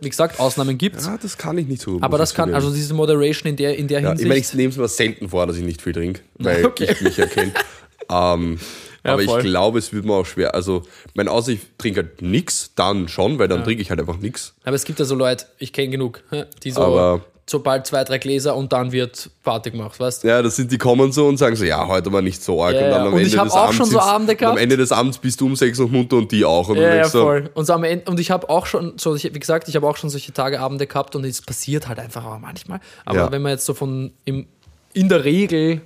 [0.02, 1.06] Wie gesagt, Ausnahmen gibt's.
[1.06, 1.98] Ja, das kann ich nicht so.
[2.02, 4.50] Aber das kann, also diese Moderation in der, in der Ja, ich meine, Hinsicht.
[4.52, 6.90] ich nehme es mir selten vor, dass ich nicht viel trinke, weil Okay.
[6.92, 7.52] ich mich erkenne.
[8.12, 8.60] ähm,
[9.06, 9.40] Ja, aber voll.
[9.40, 10.56] ich glaube, es wird mir auch schwer.
[10.56, 14.18] Also, mein außer ich trinke halt nix, dann schon, weil dann trinke ich halt einfach
[14.18, 14.54] nix.
[14.64, 16.24] Aber es gibt ja so Leute, ich kenne genug,
[16.64, 20.30] die so Aber- sobald zwei, drei Gläser und dann wird Party gemacht, weißt du?
[20.30, 22.74] Ja, das sind die kommen so und sagen so, ja, heute war nicht so arg.
[22.74, 23.08] Ja, und dann ja.
[23.08, 24.54] am Und Ende ich hab des auch Abends schon so Abende gehabt.
[24.58, 26.70] Am Ende des Abends bist du um sechs noch munter und die auch.
[26.70, 27.50] Und Ja, ja, so, voll.
[27.54, 29.98] Und, so am Ende, und ich habe auch schon, so, wie gesagt, ich habe auch
[29.98, 32.80] schon solche Tage, Abende gehabt und es passiert halt einfach auch manchmal.
[33.04, 33.32] Aber Ja.
[33.34, 34.48] wenn man jetzt so von, im,
[34.94, 35.82] in der Regel,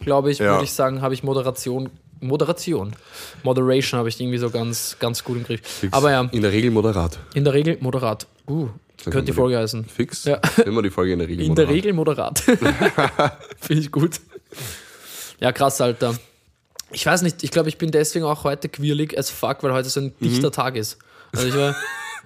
[0.00, 0.52] glaube ich, Ja.
[0.52, 1.88] würde ich sagen, habe ich Moderation,
[2.20, 2.94] Moderation,
[3.42, 5.60] Moderation habe ich irgendwie so ganz, ganz gut im Griff.
[5.62, 5.92] fix.
[5.92, 7.18] Aber ja, In der Regel moderat.
[7.34, 8.26] in der Regel moderat.
[8.48, 8.68] Uh,
[9.04, 9.84] könnte die Folge heißen.
[9.86, 10.24] Fix.
[10.24, 10.38] Ja.
[10.66, 11.74] Immer die Folge in der Regel In der moderat.
[11.76, 12.40] Regel moderat.
[13.60, 14.20] Finde ich gut.
[15.40, 16.14] Ja, krass, Alter.
[16.92, 19.88] Ich weiß nicht, ich glaube, ich bin deswegen auch heute quirlig as fuck, weil heute
[19.88, 20.52] so ein dichter Mhm.
[20.52, 20.98] Tag ist.
[21.32, 21.74] Also ich war,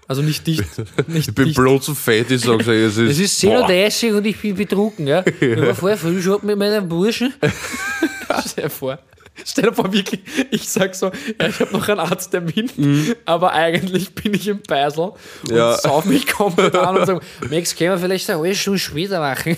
[0.09, 0.64] also nicht dicht,
[1.07, 1.57] nicht Ich bin dicht.
[1.57, 3.11] blond so fett, ich sag so, es ist.
[3.11, 3.68] Es ist boah.
[3.68, 5.22] 10.30 Uhr und ich bin betrunken, ja.
[5.40, 7.35] Ich war vorher früh schon mit meinen Burschen.
[8.48, 8.98] Stell dir vor.
[9.44, 10.20] Stell dir vor, wirklich,
[10.51, 11.07] ich sag so,
[11.40, 15.14] ja, ich habe noch einen Arzttermin, aber eigentlich bin ich im Beisel und
[15.51, 15.57] Mhm.
[15.57, 15.77] Ja.
[15.77, 19.57] sauf mich komplett an und sag, Max, können wir vielleicht eine Stunde später machen?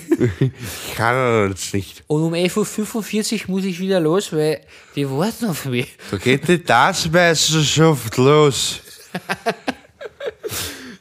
[0.88, 2.02] Ich kann das nicht.
[2.06, 4.60] Und um 11.45 Uhr muss ich wieder los, weil
[4.94, 5.94] die warten auf mich.
[6.10, 8.80] Da geht die Tanzmeisterschaft los.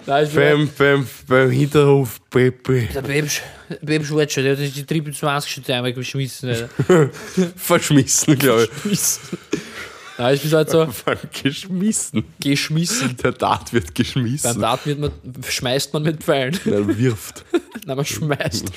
[0.07, 2.87] Nein, ich Beim, beim, beim Hinterhof Pepe.
[2.93, 3.01] der
[3.81, 6.69] Babs war schon, der hat die Triple 20 schon einmal geschmissen.
[7.55, 9.37] Verschmissen, glaube Geschmissen.
[10.17, 11.43] Nein, ich bin halt so ich.
[11.43, 12.23] Geschmissen.
[12.39, 13.17] geschmissen.
[13.17, 14.61] Der Dart wird Beim geschmissen.
[14.61, 15.11] Dart wird man,
[15.47, 16.57] schmeißt man mit Pfeilen.
[16.65, 17.43] Er wirft.
[17.85, 18.71] Nein, man schmeißt.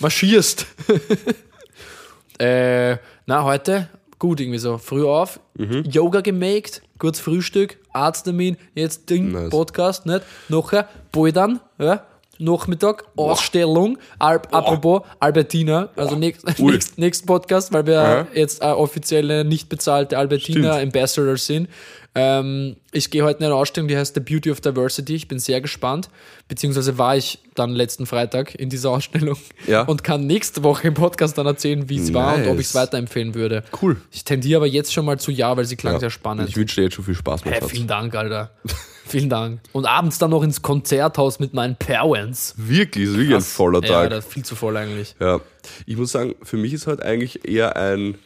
[0.00, 0.66] Marschierst.
[2.38, 4.76] äh, na, heute gut irgendwie so.
[4.78, 5.84] Früh auf, Mhm.
[5.90, 9.50] Yoga gemaked, kurz Frühstück, Arzttermin, jetzt Ding, Nice.
[9.50, 10.22] Podcast, nicht?
[10.48, 12.04] Nachher Bouldern, ja?
[12.38, 16.72] Nachmittag, Ausstellung, Al apropos Albertina, also nächst, Ui.
[16.72, 18.26] nächst, nächsten Podcast, weil wir Aha.
[18.34, 20.94] jetzt offizielle, nicht bezahlte Albertina Stimmt.
[20.94, 21.68] Ambassador sind.
[22.18, 25.14] Ähm, ich gehe heute in eine Ausstellung, die heißt The Beauty of Diversity.
[25.14, 26.08] Ich bin sehr gespannt.
[26.48, 29.82] Beziehungsweise war ich dann letzten Freitag in dieser Ausstellung Ja.
[29.82, 32.60] und kann nächste Woche im Podcast dann erzählen, wie es war und ob Nice.
[32.60, 33.62] ich es weiterempfehlen würde.
[33.82, 33.96] Cool.
[34.10, 36.48] Ich tendiere aber jetzt schon mal zu Ja, weil sie klang sehr spannend.
[36.48, 38.50] Ich wünsche dir jetzt schon viel Spaß mit Hey, vielen Dank, Alter.
[39.06, 39.60] vielen Dank.
[39.72, 42.54] Und abends dann noch ins Konzerthaus mit meinen Parents.
[42.56, 43.96] Wirklich, ist wirklich ein voller Ja, Tag.
[44.04, 45.14] Alter, viel zu voll eigentlich.
[45.20, 45.40] Ja,
[45.84, 48.16] ich muss sagen, für mich ist halt eigentlich eher ein,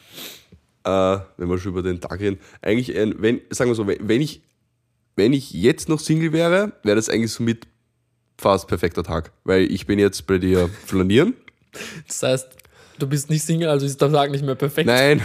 [0.84, 4.08] äh, wenn wir schon über den Tag reden, eigentlich ein, wenn, sagen wir so, wenn
[4.08, 4.42] wenn ich,
[5.16, 7.66] wenn ich jetzt noch Single wäre, wäre das eigentlich somit
[8.38, 9.32] fast perfekter Tag.
[9.44, 11.34] Weil ich bin jetzt bei dir flanieren.
[12.06, 12.48] Das heißt,
[12.98, 14.86] du bist nicht Single, also ist der Tag nicht mehr perfekt.
[14.86, 15.22] Nein.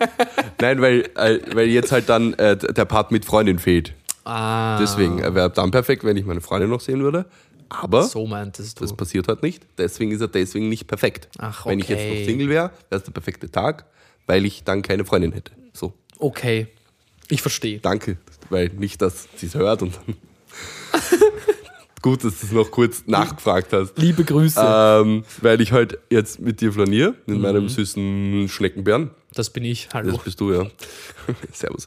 [0.60, 3.92] Nein, weil, äh, weil jetzt halt dann äh, der Part mit Freundin fehlt.
[4.24, 7.26] Ah, Deswegen er wäre dann perfekt, wenn ich meine Freundin noch sehen würde.
[7.68, 8.84] Aber so meintest du.
[8.84, 9.66] das passiert halt nicht.
[9.78, 11.28] Deswegen ist er deswegen nicht perfekt.
[11.38, 12.20] Ach, Wenn ich jetzt okay.
[12.20, 13.86] noch Single wäre, wäre es der perfekte Tag,
[14.26, 15.52] weil ich dann keine Freundin hätte.
[15.72, 16.68] So, Okay,
[17.28, 17.78] ich verstehe.
[17.80, 18.16] danke,
[18.50, 20.16] weil nicht, dass sie es hört und dann.
[22.02, 23.96] Gut, dass du es noch kurz nachgefragt hast.
[23.96, 24.60] Liebe Grüße.
[24.62, 27.42] Ähm, weil ich halt jetzt mit dir flaniere, mit Mhm.
[27.42, 29.10] meinem süßen Schneckenbären.
[29.32, 29.88] das bin ich.
[29.94, 30.12] Hallo.
[30.12, 30.66] Das bist du, ja.
[31.52, 31.86] Servus.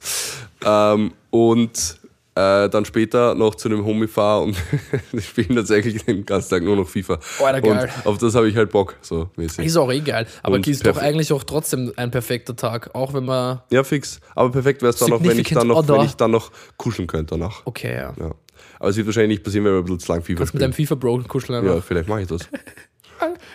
[0.66, 2.00] Ähm, und
[2.38, 4.58] äh, dann später noch zu einem Homie fahre und
[5.12, 7.20] wir spielen tatsächlich den ganzen Tag nur noch FIFA.
[7.44, 7.90] Alter, geil.
[8.04, 9.66] Und auf das habe ich halt Bock, so mäßig.
[9.66, 10.28] Ist auch eh geil.
[10.44, 12.94] Aber ist doch eigentlich auch trotzdem ein perfekter Tag.
[12.94, 13.62] Auch wenn man.
[13.72, 14.20] Ja, fix.
[14.36, 17.08] Aber perfekt wäre es dann noch, wenn ich dann noch, wenn ich dann noch kuscheln
[17.08, 17.62] könnte danach.
[17.66, 18.14] Okay, ja.
[18.20, 18.32] Ja.
[18.80, 20.74] Aber es wird wahrscheinlich nicht passieren, weil wir ein bisschen zu lang FIFA Mit deinem
[20.74, 20.88] spielen.
[20.88, 21.86] FIFA-Bro kuscheln Ja, einfach.
[21.86, 22.48] vielleicht mache ich das.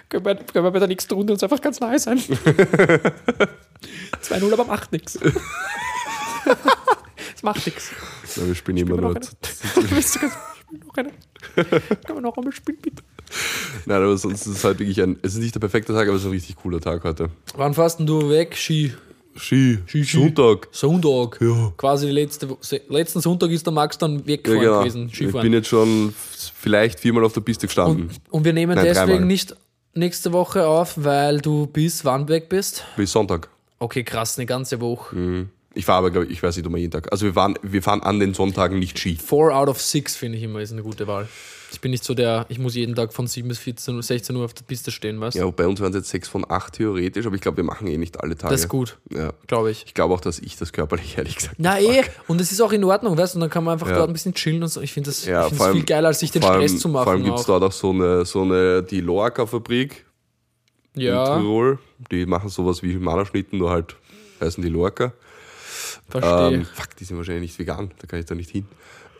[0.09, 2.18] Können, wir, können wir bei der nächsten Runde uns einfach ganz nahe sein?
[2.18, 5.16] 2-0, aber macht nichts.
[7.43, 7.91] Es macht nichts.
[8.37, 10.39] Ja, wir spielen immer noch Willst du ganz
[12.23, 13.03] noch einmal spielen, bitte?
[13.85, 15.19] Nein, aber sonst ist es halt wirklich ein.
[15.23, 17.31] Es ist nicht der perfekte Tag, aber es ist ein richtig cooler Tag heute.
[17.57, 18.57] Wann fährst denn du weg?
[18.57, 18.93] Ski.
[19.35, 20.19] Ski, Ski, Ski.
[20.19, 20.69] Sonntag.
[20.71, 21.39] Sonntag.
[21.41, 21.73] Ja.
[21.77, 22.57] Quasi die letzte,
[22.89, 24.79] letzten Sonntag ist der Max dann Ja, weggefahren genau.
[24.81, 25.07] gewesen.
[25.09, 25.43] Ich Skifahren.
[25.43, 26.15] bin jetzt schon
[26.59, 28.09] vielleicht viermal auf der Piste gestanden.
[28.09, 29.27] und, und wir nehmen Nein, deswegen dreimal.
[29.27, 29.57] nicht
[29.95, 32.85] nächste Woche auf, weil du bis wann weg bist?
[32.97, 33.49] Bis Sonntag.
[33.79, 35.49] Okay, krass, eine ganze Woche.
[35.75, 37.11] Ich fahre aber, glaube ich, ich weiß nicht, wir jeden Tag.
[37.13, 39.17] Also wir, waren, wir fahren an den Sonntagen nicht Ski.
[39.17, 41.29] Four out of six finde ich immer ist eine gute Wahl.
[41.73, 44.37] Ich bin nicht so der, ich muss jeden Tag von 7 bis 14, Uhr, 16
[44.37, 45.41] Uhr auf der Piste stehen, weißt du?
[45.41, 47.87] Ja, bei uns waren es jetzt sechs von acht theoretisch, aber ich glaube, wir machen
[47.87, 48.53] eh nicht alle Tage.
[48.53, 49.33] Das ist gut, Ja.
[49.47, 49.85] glaube ich.
[49.87, 51.55] Ich glaube auch, dass ich das körperlich ehrlich gesagt.
[51.57, 53.89] Na eh, und es ist auch in Ordnung, weißt du, und dann kann man einfach
[53.89, 53.95] Ja.
[53.97, 54.83] dort ein bisschen chillen und so.
[54.83, 56.79] Ich finde das, Ja, ich find das allem- viel geiler, als sich den allem, Stress
[56.79, 57.05] zu machen.
[57.05, 60.05] Vor allem gibt es dort auch so eine, so eine die Lorca-Fabrik
[60.95, 61.79] in ja, Tirol.
[62.11, 63.97] Die machen sowas wie Manerschnitten, nur halt
[64.43, 65.15] heißen die Lorca.
[66.09, 66.53] Verstehe.
[66.59, 68.67] Ähm, fuck, die sind wahrscheinlich nicht vegan, da kann ich da nicht hin.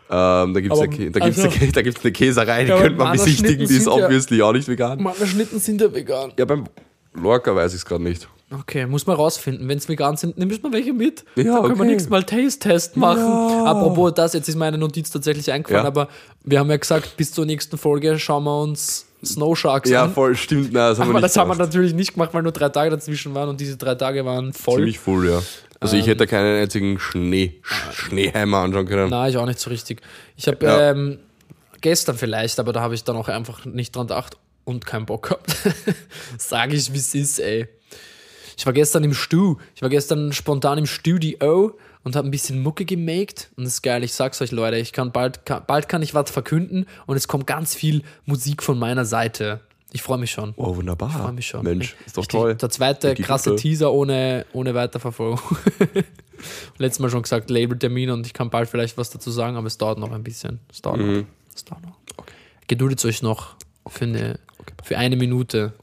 [0.09, 2.77] Ähm, da gibt es eine, da gibt's also- eine, da gibt's eine Käserei, die Ja,
[2.81, 5.01] könnte man besichtigen, die ist sind ja- obviously auch nicht vegan.
[5.01, 6.33] Meine Schnitten sind ja vegan.
[6.37, 6.65] Ja, beim
[7.13, 8.27] Lorca weiß ich es gerade nicht.
[8.51, 9.67] Okay, muss man rausfinden.
[9.67, 11.25] Wenn es vegan sind, nimmst du mal welche mit.
[11.35, 13.21] Ja, Dann können wir nächstes Mal Taste-Test machen.
[13.23, 13.65] Ja.
[13.65, 15.87] Apropos das, jetzt ist meine Notiz tatsächlich eingefallen, Ja.
[15.87, 16.07] aber
[16.43, 20.13] wir haben ja gesagt, bis zur nächsten Folge schauen wir uns Snow Sharks Ja, an.
[20.13, 20.73] voll, stimmt.
[20.73, 22.89] Nein, das haben Aber wir das haben wir natürlich nicht gemacht, weil nur drei Tage
[22.89, 24.77] dazwischen waren und diese drei Tage waren voll.
[24.77, 25.41] Ziemlich voll, ja.
[25.79, 27.59] Also ich hätte keinen einzigen Schnee,
[27.93, 29.09] Schneeheimer anschauen können.
[29.09, 30.01] Nein, ich auch nicht so richtig.
[30.37, 30.91] Ich habe Ja.
[30.91, 31.19] ähm,
[31.81, 35.23] gestern vielleicht, aber da habe ich dann auch einfach nicht dran gedacht und keinen Bock
[35.23, 35.53] gehabt.
[36.37, 37.67] Sage ich, wie es ist, ey.
[38.57, 39.57] Ich war gestern im Stu.
[39.75, 43.49] Ich war gestern spontan im Studio und habe ein bisschen Mucke gemaked.
[43.55, 46.13] Und das ist geil, ich sag's euch, Leute, ich kann bald, kann, bald kann ich
[46.13, 49.61] was verkünden und es kommt ganz viel Musik von meiner Seite.
[49.95, 50.53] Ich freue mich schon.
[50.57, 51.09] Oh, wunderbar.
[51.09, 51.63] Ich freue mich schon.
[51.63, 52.39] Mensch, ist doch Richtig.
[52.39, 52.55] toll.
[52.55, 53.59] Der zweite krasse toll.
[53.59, 55.39] Teaser ohne, ohne Weiterverfolgung.
[56.77, 59.77] Letztes Mal schon gesagt, Labeltermin und ich kann bald vielleicht was dazu sagen, aber es
[59.77, 60.59] dauert noch ein bisschen.
[60.71, 61.17] Es dauert Mhm.
[61.19, 61.25] noch.
[61.55, 62.25] Es dauert noch.
[62.67, 63.55] Geduldet euch noch
[63.87, 64.39] für eine,
[64.83, 65.73] für eine Minute.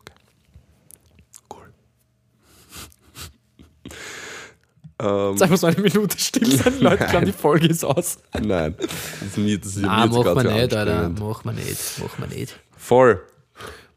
[5.00, 8.18] Ähm, Jetzt einfach so eine Minute still sein, Leute glauben, die Folge ist aus.
[8.40, 8.88] nein, das
[9.28, 11.08] ist mir, das ist Ah, mir jetzt mach man nicht, Alter.
[11.18, 11.78] Mach man nicht.
[12.02, 12.58] Mach man nicht.
[12.76, 13.22] Voll.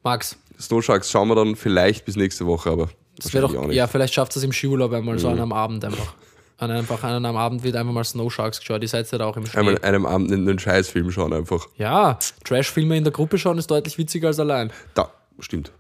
[0.03, 3.65] Max, Snow Sharks schauen wir dann vielleicht bis nächste Woche, aber das wäre doch.
[3.65, 3.71] Mhm.
[3.71, 6.13] ja, vielleicht schafft es im Skiurlaub einmal so an einem Abend einfach.
[6.57, 8.81] An einfach an einem Abend wird einfach mal Snow Sharks geschaut.
[8.81, 9.59] Ihr seid ja da auch im Schnee.
[9.59, 11.67] Einmal an einem Abend einen, einen Scheißfilm schauen einfach.
[11.77, 14.71] Ja, Trash-Filme in der Gruppe schauen ist deutlich witziger als allein.
[14.93, 15.71] Da, stimmt.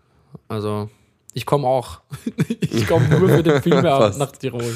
[0.47, 0.89] Also,
[1.33, 2.01] ich komme auch.
[2.59, 4.75] ich komme nur für den Filmeabend nach Tirol.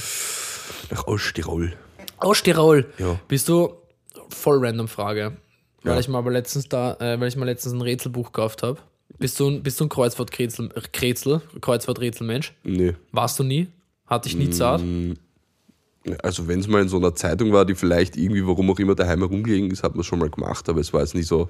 [0.91, 1.73] Nach Osttirol.
[2.17, 2.85] Aus Tirol.
[2.97, 3.19] Ja.
[3.27, 3.73] Bist du
[4.29, 5.37] voll random Frage.
[5.83, 5.99] Weil Ja.
[5.99, 8.79] ich mal aber letztens da, äh, weil ich mal letztens ein Rätselbuch gekauft habe.
[9.19, 12.53] Bist du, ein- bist du ein Kreuzworträtsel, äh, Krätsel, Kreuzworträtselmensch?
[12.63, 12.93] Nee.
[13.11, 13.67] Warst du nie?
[14.05, 14.81] Hatte ich nie Zart?
[14.83, 15.13] Mm.
[16.23, 18.95] Also wenn es mal in so einer Zeitung war, die vielleicht irgendwie, warum auch immer,
[18.95, 21.49] daheim herumgelegen ist, hat man es schon mal gemacht, aber es war jetzt nicht so,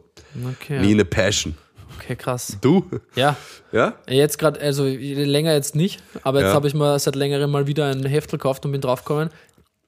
[0.61, 0.79] Okay.
[0.81, 1.55] nie eine Passion.
[1.99, 2.57] Okay, krass.
[2.61, 2.85] Du?
[3.15, 3.35] Ja,
[3.71, 3.93] Ja?
[4.07, 6.53] jetzt gerade, also länger jetzt nicht, aber jetzt Ja.
[6.53, 9.29] habe ich mal seit längerem mal wieder ein Heftel gekauft und bin draufgekommen.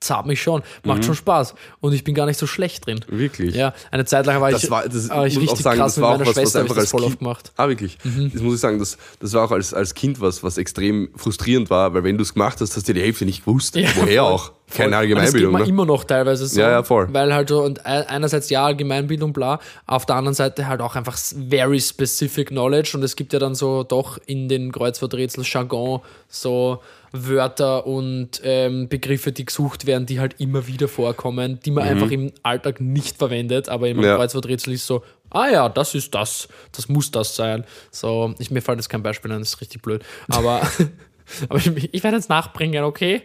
[0.02, 0.88] Zart mich schon, Mhm.
[0.90, 3.02] macht schon Spaß und ich bin gar nicht so schlecht drin.
[3.10, 3.54] Wirklich?
[3.54, 5.98] Ja, eine Zeit lang war Das ich, war, das war ich richtig sagen, krass das
[5.98, 7.52] mit war meiner auch was, was Schwester, hab ich das voll kind, oft gemacht.
[7.58, 7.98] Ah, wirklich?
[8.34, 11.70] Das muss ich sagen, das, das war auch als, als Kind was, was extrem frustrierend
[11.70, 13.76] war, weil wenn du es gemacht hast, hast du die Hälfte nicht gewusst.
[13.76, 14.32] Ja, Woher voll.
[14.34, 14.52] auch?
[14.72, 15.52] Keine Allgemeinbildung.
[15.54, 15.74] Das geht Ne?
[15.74, 16.60] immer noch teilweise so.
[16.62, 17.08] Ja, ja, voll.
[17.12, 20.96] Weil halt so, und ein- einerseits ja, Allgemeinbildung, bla, auf der anderen Seite halt auch
[20.96, 26.02] einfach very specific knowledge und es gibt ja dann so doch in den Kreuzworträtsel Jargon
[26.28, 26.82] so
[27.12, 32.12] Wörter und ähm, Begriffe, die gesucht werden, die halt immer wieder vorkommen, die man einfach
[32.12, 34.04] im Alltag nicht verwendet, aber im Mhm.
[34.04, 34.16] Ja.
[34.18, 37.66] Kreuzworträtsel ist so, ah ja, das ist das, das muss das sein.
[37.92, 40.62] So, ich, mir fällt jetzt kein Beispiel ein, das ist richtig blöd, aber,
[41.50, 43.22] aber ich, ich werde jetzt nachbringen, okay?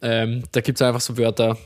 [0.00, 1.56] Ähm, da gibt es einfach so Wörter,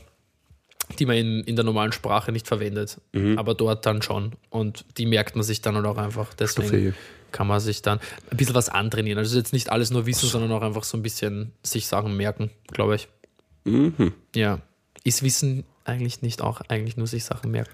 [0.99, 3.37] die man in, in der normalen Sprache nicht verwendet, Mhm.
[3.37, 4.33] aber dort dann schon.
[4.49, 6.33] Und die merkt man sich dann halt auch einfach.
[6.33, 6.95] Deswegen.
[7.33, 7.99] Kann man sich dann
[8.31, 9.19] ein bisschen was antrainieren.
[9.19, 12.49] Also jetzt nicht alles nur wissen, sondern auch einfach so ein bisschen sich Sachen merken,
[12.71, 13.09] glaube ich.
[13.65, 14.13] Mhm.
[14.33, 14.61] Ja.
[15.03, 17.73] Ist Wissen eigentlich nicht auch eigentlich nur sich Sachen merken?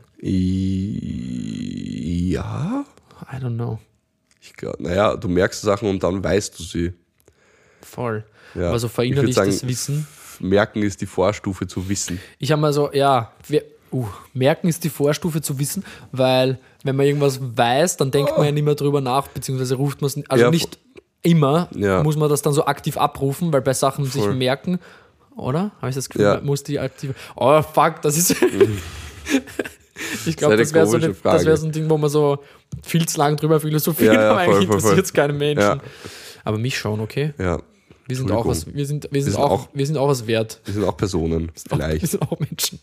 [2.31, 2.83] Ja,
[3.31, 3.79] I don't know.
[4.41, 6.93] ich glaube, naja, du merkst Sachen und dann weißt du sie.
[7.81, 8.23] Voll.
[8.55, 8.69] Ja.
[8.69, 10.07] Aber so Ich würd verinnerlichtes Wissen.
[10.39, 12.19] Merken ist die Vorstufe zu wissen.
[12.39, 16.95] Ich habe mal so, ja, wir, uh, merken ist die Vorstufe zu wissen, weil wenn
[16.95, 20.17] man irgendwas weiß, dann denkt man ja nicht mehr drüber nach, beziehungsweise ruft man es,
[20.29, 20.77] also Ja, nicht
[21.21, 22.01] immer Ja.
[22.03, 24.35] muss man das dann so aktiv abrufen, weil bei Sachen sich Voll.
[24.35, 24.79] merken,
[25.35, 25.71] oder?
[25.81, 26.41] Habe ich das Gefühl, Ja.
[26.41, 27.13] muss die aktiv.
[27.35, 28.35] Oh fuck, das ist.
[30.25, 32.39] ich glaube, eine das wäre so, eine- das wär so ein Ding, wo man so
[32.83, 35.81] viel zu lang drüber philosophiert, Ja, ja, aber eigentlich interessiert es keine Menschen.
[36.45, 37.33] Aber mich schon, okay?
[37.37, 37.59] Ja,
[38.07, 40.25] Wir sind auch was, wir sind, wir sind, sind auch, auch- wir sind auch was
[40.25, 40.61] wert.
[40.65, 42.07] wir sind auch Personen, Wir vielleicht.
[42.11, 42.79] sind auch Menschen.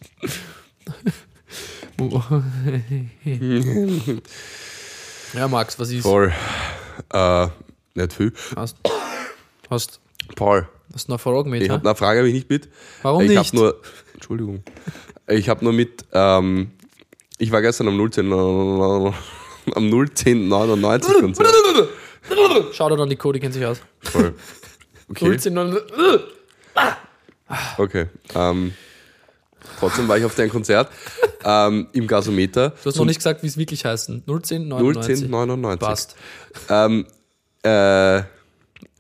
[5.35, 6.03] Ja, Max, was ist?
[6.03, 6.33] Voll.
[7.13, 7.49] Äh,
[7.95, 8.33] nicht viel.
[8.55, 8.77] Hast,
[9.71, 10.01] hast,
[10.35, 11.63] Paul, hast du noch Fragen mit?
[11.63, 12.69] ich habe eine Frage, habe ich nicht mit.
[13.03, 13.39] Warum ich nicht?
[13.39, 13.81] habe nur,
[14.15, 14.63] Entschuldigung,
[15.27, 16.71] ich habe nur mit, ähm,
[17.39, 19.15] ich war gestern am 010, am
[19.75, 21.49] 01099 Konzert.
[22.73, 23.81] Schau dir an die Code, die kennt sich aus.
[24.01, 24.35] Voll.
[25.09, 25.57] Okay, 010,
[27.79, 28.07] okay.
[28.35, 28.75] Ähm,
[29.79, 30.91] trotzdem war ich auf dein Konzert
[31.45, 32.71] ähm, im Gasometer.
[32.83, 34.07] Du hast noch nicht gesagt, wie es wirklich heißt.
[34.27, 35.25] 010, 99.
[35.25, 35.81] 01099.
[35.81, 36.17] Passt.
[36.69, 37.07] Ähm,
[37.63, 38.23] äh,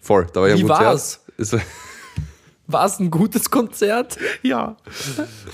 [0.01, 0.87] voll, da war ich Wie am Konzert.
[0.87, 1.21] war's?
[1.39, 1.61] Es war-
[2.69, 4.17] War es ein gutes Konzert?
[4.43, 4.77] Ja.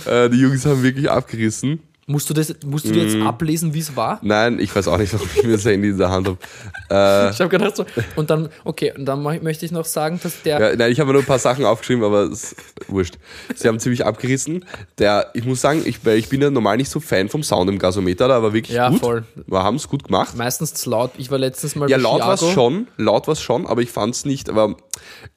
[0.07, 1.81] äh, die Jungs haben wirklich abgerissen.
[2.07, 4.19] Musst du, das, musst du dir jetzt ablesen, wie es war?
[4.23, 6.39] Nein, ich weiß auch nicht, warum ich mir das Handy in der Hand habe.
[6.91, 7.87] Äh, Ich habe gedacht so,
[8.17, 11.11] und dann, okay, und dann möchte ich noch sagen, dass der, ja, nein, ich habe
[11.13, 12.57] nur ein paar Sachen aufgeschrieben, aber es ist
[12.89, 13.15] wurscht.
[13.55, 14.65] Sie haben ziemlich abgerissen.
[14.99, 17.79] Der, ich muss sagen, ich, ich bin ja normal nicht so Fan vom Sound im
[17.79, 18.99] Gasometer, da war wirklich Ja, gut.
[19.01, 19.25] voll.
[19.47, 20.37] Wir haben es gut gemacht.
[20.37, 21.13] meistens laut.
[21.17, 24.15] Ich war letztens mal Ja, laut war es schon, laut war schon, aber ich fand
[24.15, 24.77] es nicht, aber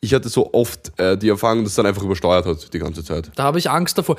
[0.02, 3.04] ich hatte so oft äh, die Erfahrung, dass es dann einfach übersteuert hat die ganze
[3.06, 3.32] Zeit.
[3.36, 4.18] Da habe ich Angst davor,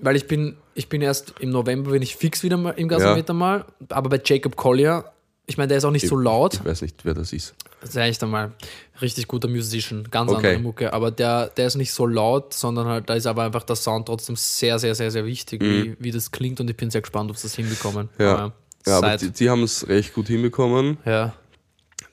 [0.00, 3.34] weil ich bin, ich bin erst im November, bin ich fix wieder mal im Gasometer
[3.34, 5.04] mal, aber bei Jacob Collier
[5.48, 6.54] ich meine, der ist auch nicht so laut.
[6.54, 7.54] Ich weiß nicht, wer das ist.
[7.80, 8.52] Das ist echt einmal
[9.00, 10.36] richtig guter Musician, ganz Okay.
[10.36, 10.92] andere Mucke.
[10.92, 14.06] Aber der, der ist nicht so laut, sondern halt, da ist aber einfach der Sound
[14.06, 16.60] trotzdem sehr, sehr, sehr, sehr wichtig, wie, wie das klingt.
[16.60, 18.10] Und ich bin sehr gespannt, ob sie das hinbekommen.
[18.18, 18.24] Mhm.
[18.24, 18.52] Ja, Aber
[18.86, 20.98] ja aber die, die haben es recht gut hinbekommen.
[21.06, 21.32] ja.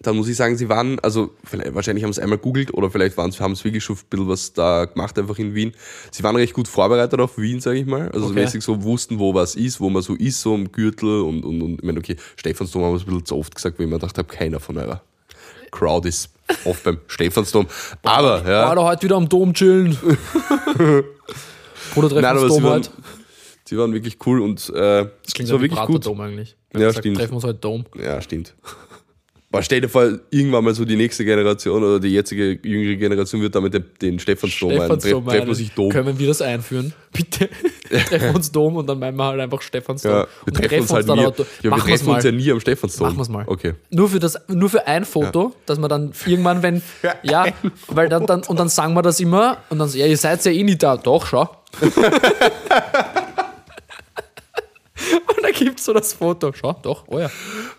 [0.02, 1.32] Dann muss ich sagen, sie waren, also
[1.72, 4.54] wahrscheinlich haben sie einmal googelt oder vielleicht waren, haben sie wirklich schon ein bisschen was
[4.54, 5.72] da gemacht, einfach in Wien.
[6.12, 8.10] Sie waren recht gut vorbereitet auf Wien, sage ich mal.
[8.10, 8.42] Also so Okay.
[8.42, 11.62] mäßig so wussten, wo was ist, wo man so ist, so im Gürtel und, und,
[11.62, 13.90] und ich meine, okay, Stephansdom haben wir es ein bisschen zu oft gesagt, weil ich
[13.92, 15.02] mir gedacht habe, keiner von eurer
[15.72, 16.30] Crowd ist
[16.66, 17.66] oft beim Stephansdom.
[18.04, 18.68] Aber, ja.
[18.68, 19.98] War da heute wieder am Dom chillen.
[21.94, 22.90] Bruder, treffen uns Dom waren, heute.
[23.66, 26.06] sie waren wirklich cool und äh, Das klingt war ja wie wirklich gut.
[26.06, 26.56] Dom eigentlich.
[26.72, 27.18] Wenn Ja, man sagt, stimmt.
[27.18, 27.86] Treffen uns heute Dom.
[28.02, 28.54] Ja, stimmt.
[29.52, 33.42] Aber stell dir vor, irgendwann mal so die nächste Generation oder die jetzige jüngere Generation
[33.42, 35.00] wird damit den, den Stephansdom ein.
[35.00, 35.90] Treff, treffen wir sich Dom.
[35.90, 36.94] Können wir das einführen?
[37.14, 37.50] Bitte.
[37.90, 40.12] treffen wir uns Dom und dann meinen wir halt einfach Stephansdom.
[40.12, 41.24] Ja, wir und treffen uns halt dann nie.
[41.24, 43.08] Ja, wir Machen treffen uns ja nie am Stephansdom.
[43.08, 43.44] Machen wir's mal.
[43.48, 43.76] Okay.
[43.92, 46.82] Nur für, das, nur für ein Foto, dass man dann irgendwann, wenn,
[47.24, 47.46] ja,
[47.88, 50.44] weil dann, dann, und dann sagen wir das immer und dann so, ja, ihr seid
[50.44, 50.98] ja eh nicht da.
[50.98, 51.50] Doch, schau.
[55.56, 56.52] gibt es so das Foto.
[56.54, 57.30] Schau, doch, oh ja.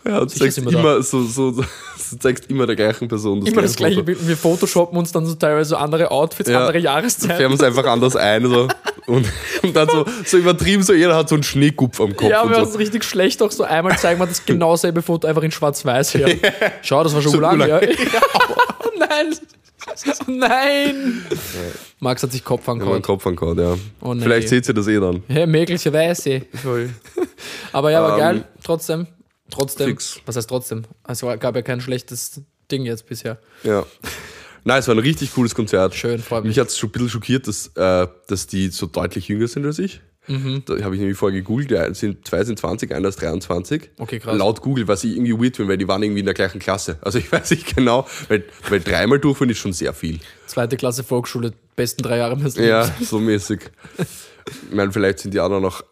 [0.05, 1.62] Ja, du zeigst wir immer, so, so, so,
[2.11, 4.07] du zeigst immer der gleichen Person Immer das gleiche Foto.
[4.07, 6.61] Bild wir photoshoppen uns dann so teilweise andere Outfits, Ja.
[6.61, 7.37] andere Jahreszeiten.
[7.37, 8.47] Färben es einfach anders ein.
[8.47, 8.68] So.
[9.07, 9.27] Und,
[9.62, 12.29] und dann so, so übertrieben, so jeder hat so einen Schneekupf am Kopf.
[12.29, 12.72] Ja, wir haben so.
[12.72, 13.62] es richtig schlecht auch so.
[13.62, 16.35] Einmal zeigen wir das genau selbe Foto einfach in schwarz-weiß her.
[16.83, 17.81] Schau, das war schon So ja.
[18.81, 19.37] oh nein.
[20.26, 21.24] Nein.
[22.01, 23.03] Max hat sich Kopf Ja, angehauen.
[23.03, 23.76] Kopf angehauen, ja.
[24.01, 24.22] Oh, nee.
[24.22, 25.22] Vielleicht seht ihr das eh dann.
[25.28, 26.43] Ja, möglicherweise.
[27.72, 28.45] Aber ja, aber Ähm, geil.
[28.62, 29.07] Trotzdem.
[29.51, 29.89] Trotzdem.
[29.91, 30.20] fix.
[30.26, 30.82] Was heißt trotzdem?
[31.05, 33.39] Also gab ja kein schlechtes Ding jetzt bisher.
[33.62, 33.87] Ja.
[34.64, 35.95] Nein, es war ein richtig cooles Konzert.
[35.95, 36.51] Schön, freut mich.
[36.51, 39.64] Mich hat es schon ein bisschen schockiert, dass, äh, dass die so deutlich jünger sind
[39.64, 40.01] als ich.
[40.29, 40.62] Mhm.
[40.66, 41.70] Da habe ich nämlich vorher gegoogelt.
[41.70, 43.91] Ja, sind, zwei sind 20, einer ist 23.
[43.99, 44.37] Okay, krass.
[44.37, 46.99] Laut Google, was ich irgendwie weird finde, weil die waren irgendwie in der gleichen Klasse.
[47.03, 50.18] Also ich weiß nicht genau, weil, weil dreimal durchführen ist schon sehr viel.
[50.47, 52.70] Zweite Klasse Volksschule, besten drei Jahre meines Lebens.
[52.70, 53.61] Ja, so mäßig.
[54.68, 55.83] Ich meine, vielleicht sind die anderen noch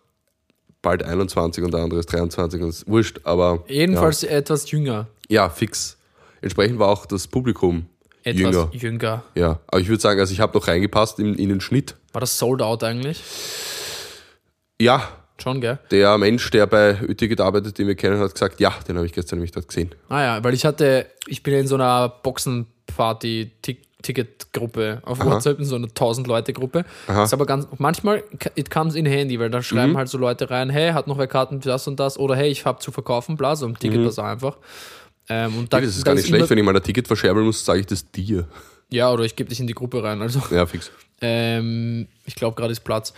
[0.80, 3.64] bald 21 und der andere ist 23 und ist wurscht, aber.
[3.66, 5.08] Jedenfalls etwas jünger.
[5.28, 5.96] Ja, ja, fix.
[6.40, 7.86] Entsprechend war auch das Publikum
[8.22, 8.68] Etwas jünger.
[8.72, 9.24] jünger.
[9.34, 11.96] Ja, aber ich würde sagen, also ich habe noch reingepasst in, in den Schnitt.
[12.12, 13.20] War das sold out eigentlich?
[14.80, 15.78] Ja, Schon, gell?
[15.90, 19.12] der Mensch, der bei Ötiget arbeitet, den wir kennen, hat gesagt, ja, den habe ich
[19.12, 19.90] gestern nämlich dort gesehen.
[20.08, 25.64] Ah ja, weil ich hatte, ich bin ja in so einer Boxenparty-Ticket-Gruppe auf WhatsApp, in
[25.64, 26.84] so einer 1000-Leute-Gruppe.
[27.06, 28.22] Das ist aber ganz, manchmal,
[28.54, 29.96] it comes in handy, weil da schreiben Mhm.
[29.98, 32.48] halt so Leute rein, hey, hat noch wer Karten für das und das oder hey,
[32.50, 34.56] ich habe zu verkaufen, bla, so ein Ticket das einfach.
[35.28, 35.82] Ähm, und da, Mhm.
[35.84, 37.80] Das ist da gar nicht schlecht, immer, wenn ich mal ein Ticket verscherbeln muss, sage
[37.80, 38.46] ich das dir.
[38.90, 40.40] Ja, oder ich gebe dich in die Gruppe rein, also.
[40.50, 40.90] Ja, fix.
[41.20, 43.14] Ähm, ich glaube, gerade ist Platz.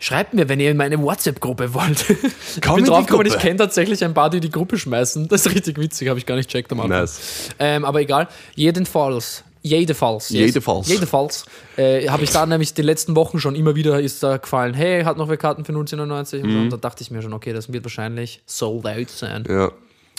[0.00, 2.08] Schreibt mir, wenn ihr in meine WhatsApp-Gruppe wollt.
[2.10, 5.26] ich Komm bin in die draufgekommen, ich kenne tatsächlich ein paar, die die Gruppe schmeißen.
[5.26, 7.00] Das ist richtig witzig, habe ich gar nicht checkt am Anfang.
[7.00, 7.50] Nice.
[7.58, 8.28] Ähm, aber egal.
[8.54, 9.42] Jedenfalls.
[9.62, 10.30] Jedenfalls.
[10.30, 10.88] Jedenfalls.
[10.88, 11.46] Jedenfalls.
[11.76, 15.02] Äh, habe ich da nämlich die letzten Wochen schon immer wieder ist da gefallen, hey,
[15.02, 16.58] hat noch wer Karten für 1999 und, so.
[16.58, 19.44] und da dachte ich mir schon, okay, das wird wahrscheinlich sold out sein.
[19.48, 19.54] Mhm.
[19.54, 19.72] Ja.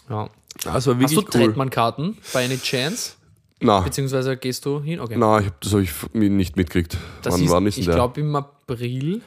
[0.09, 0.29] Ja.
[0.63, 1.45] Das war Hast wirklich du cool.
[1.47, 3.13] Tretmann-Karten bei any chance?
[3.61, 4.99] Na, Beziehungsweise gehst du hin?
[4.99, 5.15] Okay.
[5.17, 6.97] na, ich hab, das habe ich nicht mitgekriegt.
[7.21, 9.21] das Wann ist, war nicht ich glaube im April.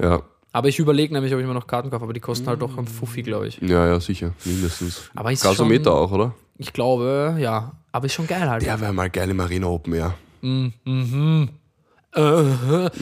[0.00, 0.22] Ja.
[0.52, 2.76] Aber ich überlege nämlich, ob ich mir noch Karten kaufe, aber die kosten halt doch
[2.78, 3.60] am Fuffi, glaube ich.
[3.60, 4.32] ja, ja, sicher.
[4.44, 5.10] Mindestens.
[5.14, 6.34] Aber ist Gasometer schon- auch, oder?
[6.56, 7.72] Ich glaube, ja.
[7.92, 8.64] Aber ist schon geil halt.
[8.64, 10.14] Der wäre mal geil im Arena Open, ja.
[10.42, 12.20] Äh,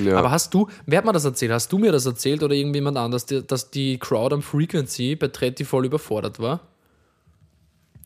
[0.04, 0.16] Ja.
[0.18, 1.52] Aber hast du, wer hat mir das erzählt?
[1.52, 5.64] Hast du mir das erzählt oder irgendjemand anders, dass die Crowd am Frequency bei Tretti
[5.64, 6.60] voll überfordert war?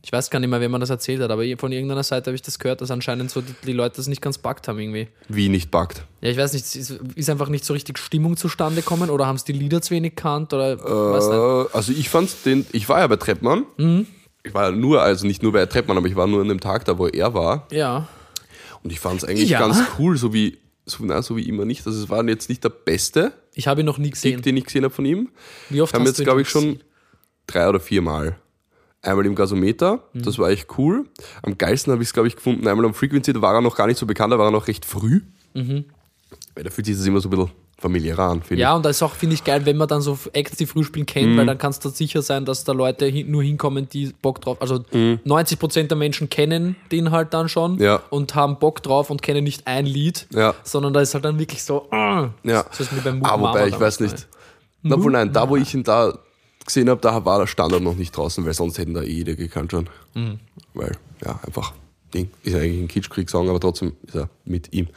[0.02, 2.34] Ich weiß gar nicht mehr, wer man das erzählt hat, aber von irgendeiner Seite habe
[2.34, 5.08] ich das gehört, dass anscheinend so die, die Leute das nicht ganz packt haben irgendwie.
[5.28, 6.04] Wie nicht backt.
[6.22, 9.36] Ja, ich weiß nicht, ist, ist einfach nicht so richtig Stimmung zustande gekommen oder haben
[9.36, 11.34] es die Lieder zu wenig kannt oder weiß nicht.
[11.74, 13.66] Äh, also ich fand den, ich war ja bei Treppmann.
[13.76, 14.06] Mhm.
[14.42, 16.60] Ich war ja nur, also nicht nur bei Treppmann, aber ich war nur an dem
[16.60, 17.66] Tag da, wo er war.
[17.70, 18.08] Ja.
[18.82, 19.58] Und ich fand es eigentlich Ja.
[19.58, 21.86] ganz cool, so wie, so, nein, so wie immer nicht.
[21.86, 24.40] Also es war jetzt nicht der beste Ich habe ihn noch nie Gig, gesehen.
[24.40, 25.28] den ich gesehen habe von ihm.
[25.68, 26.80] Wie oft haben hast jetzt, glaube ich, schon
[27.46, 28.36] drei oder vier Mal.
[29.02, 30.22] Einmal im Gasometer, Mhm.
[30.22, 31.06] das war echt cool.
[31.42, 32.66] Am geilsten habe ich es, glaube ich, gefunden.
[32.68, 34.68] Einmal am Frequency, da war er noch gar nicht so bekannt, da war er noch
[34.68, 35.22] recht früh.
[35.54, 38.60] Weil da fühlt sich das immer so ein bisschen familiärer an, finde Mhm.
[38.60, 40.84] Ja, und das ist auch, finde ich, geil, wenn man dann so Acts, die früh
[40.84, 41.38] spielen, kennt, Mhm.
[41.38, 44.60] weil dann kannst du sicher sein, dass da Leute hin, nur hinkommen, die Bock drauf
[44.60, 44.84] Also
[45.24, 47.80] 90% der Menschen kennen den halt dann schon Mhm.
[47.82, 48.02] Ja.
[48.10, 50.54] und haben Bock drauf und kennen nicht ein Lied, Ja.
[50.62, 51.88] sondern da ist halt dann wirklich so.
[51.90, 52.28] ah.
[52.42, 52.50] ich.
[52.50, 52.66] Ja.
[52.70, 54.28] So ist mir beim ah, Mama wobei, ich weiß nicht.
[54.82, 56.18] Na, Obwohl, nein, da, wo ich ihn da
[56.74, 59.34] gesehen habe, da war der Standard noch nicht draußen, weil sonst hätten da eh jeder
[59.34, 59.88] gekannt schon.
[60.14, 60.38] Mhm.
[60.74, 61.72] Weil, ja, einfach,
[62.14, 62.30] Ding.
[62.42, 64.88] Ist ja eigentlich ein Kitschkrieg-Song, aber trotzdem ist er mit ihm.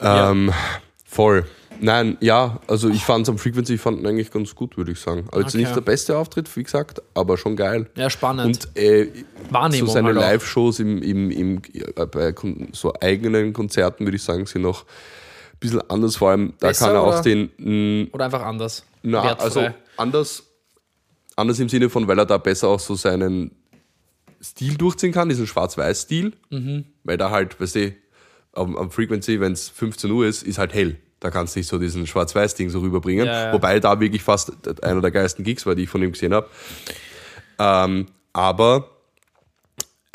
[0.00, 0.52] Ähm,
[1.04, 1.44] Voll.
[1.82, 4.92] Nein, ja, also ich fand es am Frequency, ich fand ihn eigentlich ganz gut, würde
[4.92, 5.24] ich sagen.
[5.32, 5.58] Also jetzt Okay.
[5.64, 7.88] nicht der beste Auftritt, wie gesagt, aber schon geil.
[7.96, 8.66] Ja, spannend.
[8.68, 9.08] Und äh,
[9.50, 10.16] Wahrnehmung so seine halt.
[10.18, 12.34] Live-Shows im, im, im, äh, bei
[12.72, 16.16] so eigenen Konzerten, würde ich sagen, sind noch ein bisschen anders.
[16.16, 18.84] Vor allem, da Besser kann er auch den, mh, Oder einfach anders.
[19.02, 19.44] na, Wertfrei.
[19.44, 20.42] also anders,
[21.36, 23.52] anders im Sinne von, weil er da besser auch so seinen
[24.42, 26.84] Stil durchziehen kann, diesen Schwarz-Weiß-Stil, Mhm.
[27.04, 27.94] weil da halt, weißt du,
[28.52, 30.96] am, am Frequency, wenn es 15 Uhr ist, ist halt hell.
[31.20, 33.26] Da kannst du nicht so diesen Schwarz-Weiß-Ding so rüberbringen.
[33.26, 33.52] Ja, ja.
[33.52, 34.52] Wobei da wirklich fast
[34.82, 36.48] einer der geilsten Gigs war, die ich von ihm gesehen habe.
[37.58, 38.88] Ähm, aber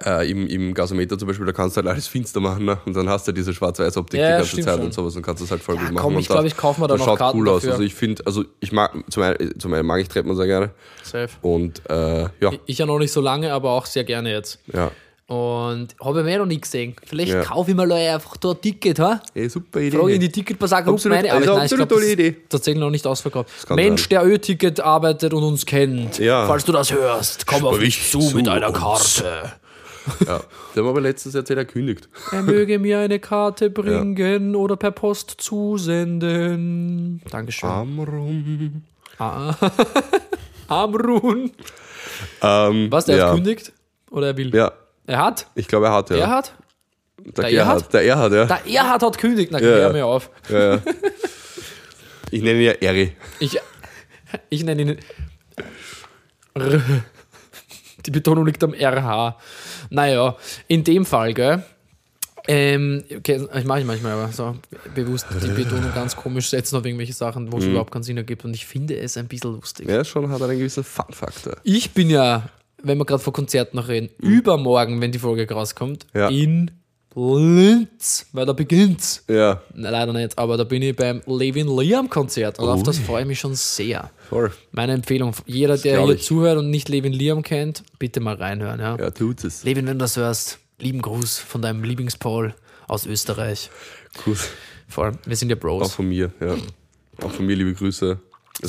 [0.03, 2.77] äh, im, im Gasometer zum Beispiel, da kannst du halt alles finster machen ne?
[2.85, 4.85] und dann hast du diese Schwarz-Weiß-Optik Ja, die ja, ganze Zeit schon.
[4.85, 5.95] und sowas und kannst das halt voll gut machen.
[5.95, 7.61] komm, und ich glaub, ich kauf mir da das noch schaut Karten cool aus.
[7.61, 7.71] dafür.
[7.73, 10.71] Also ich finde, also ich mag, zum einen, zum einen mag ich Trettmann sehr gerne
[11.03, 11.29] Safe.
[11.41, 14.59] und äh, ja, Ich ja noch nicht so lange, aber auch sehr gerne jetzt.
[14.73, 14.91] ja.
[15.27, 16.95] Und habe ich mir noch nie gesehen.
[17.03, 17.41] Vielleicht Ja.
[17.41, 19.21] kaufe ich mir Leute einfach da ein Ticket, ha?
[19.33, 19.97] Ey, super Idee.
[19.97, 22.35] Frage in die Ticketversager Absolut, meine, aber also nein, ich absolut tolle Idee.
[22.47, 23.49] tatsächlich noch nicht ausverkauft.
[23.71, 24.09] Mensch, sein.
[24.11, 26.19] der Ö-Ticket arbeitet und uns kennt.
[26.19, 26.45] Ja.
[26.45, 28.77] Falls du das hörst, komm auf mich Sprich zu zu mit einer uns.
[28.77, 29.53] Karte.
[30.25, 30.41] Ja.
[30.75, 32.09] Der haben aber letztens erzählt, er kündigt.
[32.31, 37.21] Er möge mir eine Karte bringen oder per Post zusenden.
[37.29, 37.69] Dankeschön.
[37.69, 38.83] Amrum.
[40.67, 41.51] Amrun.
[42.41, 43.27] Ähm, Was, der ja.
[43.29, 43.71] hat kündigt?
[44.11, 44.53] Oder er will?
[44.55, 44.71] Ja,
[45.07, 45.47] Er hat?
[45.55, 46.17] ich glaube, er hat, ja.
[46.17, 46.53] Er hat?
[47.17, 47.77] der, der Gerhard.
[47.81, 47.93] Erhard?
[47.93, 48.45] Der Erhard, ja.
[48.45, 49.51] Der Erhard hat kündigt.
[49.51, 49.93] Na, Ja, hör ja.
[49.93, 50.29] mir auf.
[50.49, 50.81] ja, ja.
[52.31, 53.15] Ich nenne ihn ja Eri.
[53.39, 53.59] Ich,
[54.49, 54.97] ich nenne ihn.
[56.55, 56.81] R.
[58.05, 59.37] Die Betonung liegt am RH.
[59.89, 60.35] Naja,
[60.67, 61.63] in dem Fall, gell?
[62.47, 64.55] Ähm, okay, ich mache ich manchmal aber so
[64.93, 68.45] bewusst die Betonung ganz komisch setzen auf irgendwelche Sachen, wo es überhaupt keinen Sinn ergibt.
[68.45, 69.89] Und ich finde es ein bisschen lustig.
[69.89, 71.55] Ja, schon hat er einen gewissen Fun-Faktor.
[71.63, 72.47] Ich bin ja,
[72.83, 76.29] wenn wir gerade vor Konzerten noch reden, übermorgen, wenn die Folge rauskommt, Ja.
[76.29, 76.69] in
[77.15, 79.23] Linz, weil da beginnt's.
[79.29, 82.99] Ja, Na, leider nicht, aber da bin ich beim Levin Liam Konzert und auf das
[82.99, 84.11] freue ich mich schon sehr.
[84.29, 84.51] voll.
[84.71, 86.23] Meine Empfehlung, jeder, der hier ich.
[86.23, 88.79] zuhört und nicht Levin Liam kennt, bitte mal reinhören.
[88.79, 88.97] Ja.
[88.97, 89.63] Ja, tut es.
[89.63, 92.53] Levin, wenn du das hörst, lieben Gruß von deinem Lieblingspaul
[92.87, 93.69] aus Österreich.
[94.89, 95.93] Vor allem, wir sind ja Auch Bros.
[95.93, 96.55] von mir, ja.
[97.23, 98.19] Auch von mir liebe Grüße.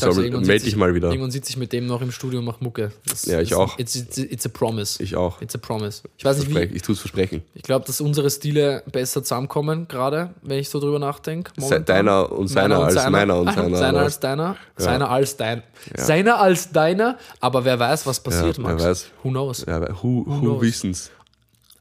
[0.01, 1.09] Sag's dir, Soll, irgendwann meld sitz dich mal wieder.
[1.09, 2.93] Irgendwann sitze ich mit dem noch im Studio und mach Mucke.
[3.09, 3.79] Das, Ja, ich das, auch.
[3.79, 5.03] It's, it's, it's a promise.
[5.03, 5.41] Ich auch.
[5.43, 6.03] It's a promise.
[6.17, 6.77] Ich weiß nicht, wie.
[6.77, 7.43] Ich tue es versprechen.
[7.55, 11.53] Ich glaube, dass unsere Stile besser zusammenkommen, gerade wenn ich so drüber nachdenke.
[11.85, 13.77] Deiner und seiner als meiner und seiner.
[13.77, 14.57] Seiner als deiner.
[14.77, 15.63] Seiner als dein.
[15.95, 17.19] Seiner als deiner.
[17.41, 18.85] Aber wer weiß, was passiert, Ja, wer Max.
[18.85, 19.07] weiß.
[19.23, 19.65] Who knows?
[19.67, 20.63] Ja, aber who, who knows?
[20.63, 21.11] wissen's?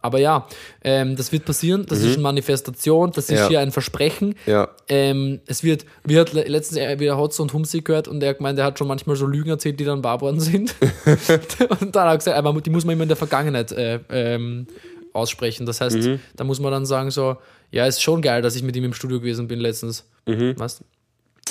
[0.05, 0.47] Aber ja,
[0.83, 1.85] ähm, das wird passieren.
[1.87, 3.11] Das ist eine Manifestation.
[3.11, 3.37] Das ist Mhm.
[3.37, 3.47] Ja.
[3.49, 4.35] hier ein Versprechen.
[4.45, 8.21] Ja, Ähm, es wird, wir hat le- letztens äh, wieder Hotz und Humsi gehört und
[8.23, 10.75] er hat gemeint, er hat schon manchmal so Lügen erzählt, die dann wahr worden sind.
[11.79, 14.67] und dann hat er gesagt, aber die muss man immer in der Vergangenheit äh, ähm,
[15.13, 15.65] aussprechen.
[15.65, 16.19] Das heißt, Mhm.
[16.35, 17.37] da muss man dann sagen so,
[17.71, 20.05] ja, ist schon geil, dass ich mit ihm im Studio gewesen bin letztens.
[20.25, 20.81] Was?
[20.81, 20.85] ah,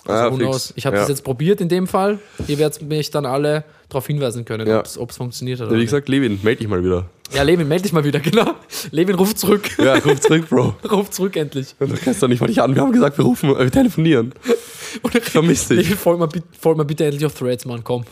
[0.07, 0.47] Also, who fix.
[0.49, 0.73] knows?
[0.77, 1.03] Ich habe ja.
[1.03, 2.19] das jetzt probiert in dem Fall.
[2.47, 4.83] Ihr werdet mich dann alle darauf hinweisen können, Ja.
[4.99, 5.67] ob es funktioniert hat.
[5.69, 5.87] Wie Oder nicht.
[5.91, 7.07] gesagt, Levin, meld dich mal wieder.
[7.33, 8.53] Ja, Levin, melde dich mal wieder, genau.
[8.91, 9.69] Levin, ruf zurück.
[9.79, 10.75] Ja, ruf zurück, Bro.
[10.91, 11.75] ruf zurück endlich.
[11.79, 12.75] Du kannst doch nicht mal dich an.
[12.75, 14.33] Wir haben gesagt, wir rufen, wir telefonieren.
[15.03, 15.79] Oder Vermisst dich.
[15.79, 18.05] Levin, folg mal, bitte- folg mal bitte endlich auf Threads, Mann, komm.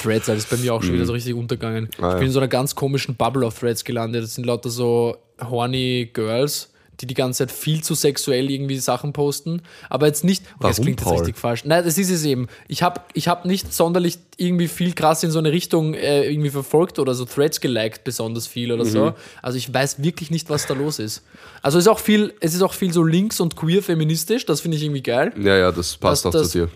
[0.00, 1.84] Threads, das ist bei mir auch schon wieder so richtig untergegangen.
[1.98, 2.04] Mhm.
[2.04, 2.18] Ah, ich ja.
[2.18, 4.24] bin in so einer ganz komischen Bubble auf Threads gelandet.
[4.24, 9.12] Das sind lauter so horny Girls, die die ganze Zeit viel zu sexuell irgendwie Sachen
[9.12, 9.62] posten.
[9.88, 11.18] Aber jetzt nicht, okay, das Warum, klingt jetzt Paul?
[11.18, 11.64] richtig falsch.
[11.64, 12.46] Nein, das ist es eben.
[12.68, 16.50] Ich habe ich hab nicht sonderlich irgendwie viel krass in so eine Richtung äh, irgendwie
[16.50, 18.88] verfolgt oder so Threads geliked, besonders viel oder Mhm.
[18.90, 19.14] so.
[19.40, 21.22] Also ich weiß wirklich nicht, was da los ist.
[21.62, 24.60] Also es ist auch viel, es ist auch viel so links und queer feministisch, das
[24.60, 25.32] finde ich irgendwie geil.
[25.42, 26.68] Ja, ja, das passt Das- auch das- zu dir.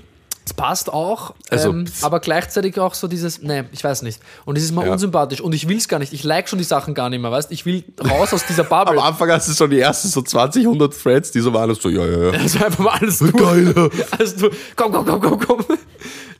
[0.48, 4.20] Es passt auch, Also, ähm, aber gleichzeitig auch so dieses, nee, ich weiß nicht.
[4.44, 4.92] Und es ist mal Ja.
[4.92, 6.12] unsympathisch und ich will es gar nicht.
[6.12, 8.84] Ich like schon die Sachen gar nicht mehr, weißt Ich will raus aus dieser Am
[8.84, 9.02] Bubble.
[9.02, 12.06] Anfang hast du schon die ersten so 20, 100 Threads, die so waren, so, ja,
[12.06, 12.30] ja, ja.
[12.40, 13.32] Also einfach mal alles durch.
[13.32, 13.74] Geil.
[14.18, 14.54] Alles durch.
[14.76, 15.64] Komm, komm, komm, komm, komm.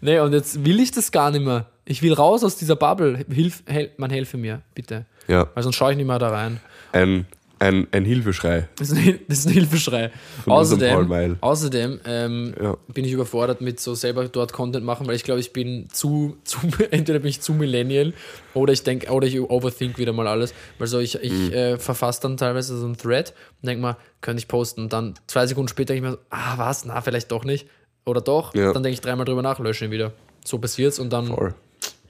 [0.00, 1.66] Nee, und jetzt will ich das gar nicht mehr.
[1.84, 3.24] Ich will raus aus dieser Bubble.
[3.28, 5.04] Hilf, hel, man helfe mir, bitte.
[5.26, 6.60] Ja, Weil sonst schaue ich nicht mehr da rein.
[6.92, 7.26] ein,
[7.58, 8.68] ein, ein Hilfeschrei.
[8.78, 10.10] Das ist ein, das ist ein Hilfeschrei.
[10.44, 12.76] Von Außerdem, außerdem ähm, Ja.
[12.92, 16.36] bin ich überfordert mit so selber dort Content machen, weil ich glaube, ich bin zu,
[16.44, 16.58] zu
[16.90, 18.12] entweder bin ich zu Millennial
[18.54, 20.52] oder ich denke, oder ich overthink wieder mal alles.
[20.78, 21.52] Weil so ich, ich Mhm.
[21.52, 23.32] äh, verfasse dann teilweise so einen Thread
[23.62, 24.82] und denke mal, könnte ich posten.
[24.82, 27.66] Und dann zwei Sekunden später denke ich mir, so, ah was, na, vielleicht doch nicht.
[28.04, 28.54] Oder doch.
[28.54, 28.72] Ja.
[28.72, 30.12] Dann denke ich dreimal drüber nach, lösche ihn wieder.
[30.44, 31.54] So passiert's und dann Voll.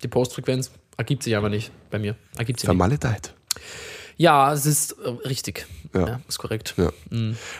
[0.02, 2.16] die Postfrequenz ergibt sich aber nicht bei mir.
[2.36, 3.34] Ergibt sich nicht.
[4.16, 5.66] Ja, es ist äh, richtig.
[5.94, 6.20] Ja, Ja.
[6.28, 6.74] ist korrekt.
[6.76, 6.90] Ja.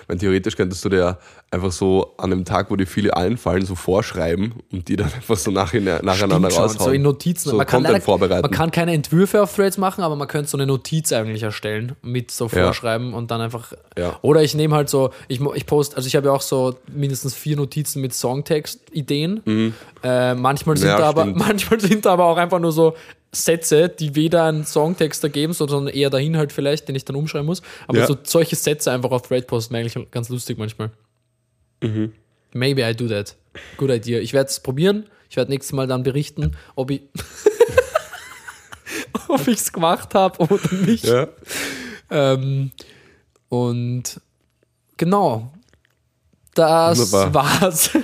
[0.07, 1.19] Weil theoretisch könntest du dir
[1.51, 5.37] einfach so an einem Tag, wo dir viele einfallen, so vorschreiben und die dann einfach
[5.37, 6.79] so nach, nacheinander Stimmt raushauen.
[6.79, 7.51] so in Notizen.
[7.51, 8.43] So man, kann leider, vorbereiten.
[8.43, 11.95] man kann keine Entwürfe auf Threads machen, aber man könnte so eine Notiz eigentlich erstellen
[12.03, 12.65] mit so Ja.
[12.65, 13.73] Vorschreiben und dann einfach.
[13.97, 14.19] Ja.
[14.23, 17.35] Oder ich nehme halt so, ich, ich post, also ich habe ja auch so mindestens
[17.35, 19.73] vier Notizen mit Songtext-Ideen.
[20.03, 20.91] Äh, manchmal, sind Mhm.
[20.93, 21.39] Ja, da aber, stimmt.
[21.47, 22.95] manchmal sind da aber auch einfach nur so
[23.33, 27.45] Sätze, die weder einen Songtext ergeben, sondern eher dahin halt vielleicht, den ich dann umschreiben
[27.47, 27.61] muss.
[27.87, 28.07] Aber Ja.
[28.07, 30.91] so solche Sätze einfach auf Thread posten, eigentlich ganz lustig manchmal.
[31.83, 32.13] Mhm.
[32.53, 33.37] Maybe I do that.
[33.77, 34.21] Good idea.
[34.21, 35.07] Ich werde es probieren.
[35.29, 37.03] Ich werde nächstes Mal dann berichten, ob ich
[39.29, 41.05] ob ich es gemacht habe oder nicht.
[41.05, 41.29] Ja.
[42.11, 42.71] Ähm,
[43.49, 44.21] und
[44.97, 45.53] genau.
[46.55, 47.61] Das Wunderbar.
[47.61, 47.91] war's.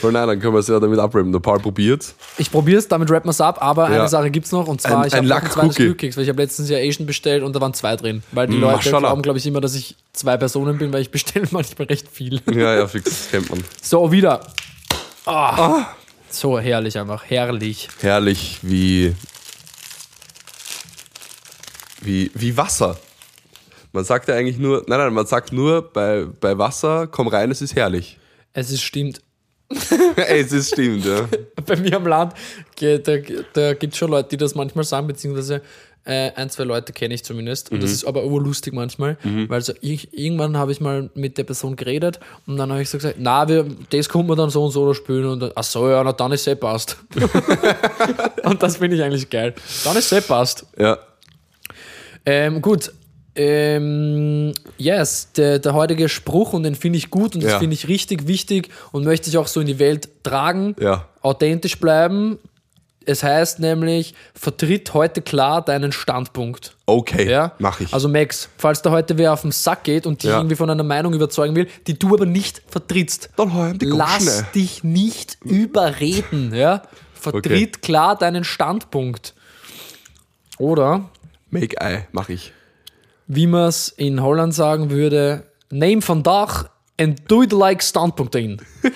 [0.00, 1.32] Voll nein, dann können wir es ja damit abrappen.
[1.32, 2.14] Der Paul probiert.
[2.38, 4.00] Ich probiere es, damit rappen wir es ab, aber Ja.
[4.00, 5.82] eine Sache gibt's noch und zwar, Ein- ich ein habe noch ein zweites Luck-Cookie.
[5.84, 8.22] Glückkeks, weil ich habe letztens ja Asian bestellt und da waren zwei drin.
[8.32, 8.98] Weil die Leute Maschallah.
[9.00, 12.40] glauben, glaube ich, immer, dass ich zwei Personen bin, weil ich bestelle manchmal recht viel.
[12.52, 13.62] Ja, ja, fix, das kennt man.
[13.82, 14.40] So, wieder.
[15.24, 15.86] Ah.
[16.30, 17.88] So herrlich einfach, herrlich.
[18.00, 19.14] Herrlich wie,
[22.00, 22.96] wie, wie Wasser.
[23.92, 27.50] Man sagt ja eigentlich nur, nein, nein, man sagt nur bei, bei Wasser, komm rein,
[27.50, 28.18] es ist herrlich.
[28.52, 29.20] Es ist stimmt.
[30.16, 31.28] Ey, es ist stimmt, ja.
[31.66, 32.34] Bei mir am Land,
[32.80, 33.16] da,
[33.52, 35.60] da gibt es schon Leute, die das manchmal sagen, beziehungsweise
[36.04, 37.72] äh, ein, zwei Leute kenne ich zumindest.
[37.72, 41.42] Und das ist aber urlustig manchmal, weil so ich, irgendwann habe ich mal mit der
[41.44, 44.64] Person geredet und dann habe ich so gesagt, na, wir, das kommt man dann so
[44.64, 46.96] und so spielen und dann, ach so, ja, na, dann ist eh passt.
[48.44, 49.52] und das finde ich eigentlich geil.
[49.84, 50.64] Dann ist eh passt.
[50.78, 50.98] Ja,
[52.24, 52.92] Ähm, gut.
[53.36, 57.58] Ähm, yes, der, der heutige Spruch und den finde ich gut und das Ja.
[57.58, 60.74] finde ich richtig wichtig und möchte ich auch so in die Welt tragen.
[60.80, 61.06] Ja.
[61.22, 62.38] Authentisch bleiben.
[63.08, 66.74] Es heißt nämlich, vertritt heute klar deinen Standpunkt.
[66.86, 67.52] okay, Ja?
[67.60, 67.92] mach ich.
[67.94, 70.38] Also Max, falls da heute wer auf den Sack geht und dich Ja.
[70.38, 74.46] irgendwie von einer Meinung überzeugen will, die du aber nicht vertrittst, Dann die lass Goschne.
[74.56, 76.52] dich nicht überreden.
[76.54, 76.82] Ja?
[77.14, 79.34] Vertritt klar deinen Standpunkt.
[80.58, 81.08] Oder
[81.50, 82.52] Make I, mach ich.
[83.26, 88.60] Wie man es in Holland sagen würde, neem vandaag en doe de like Standpunkt in.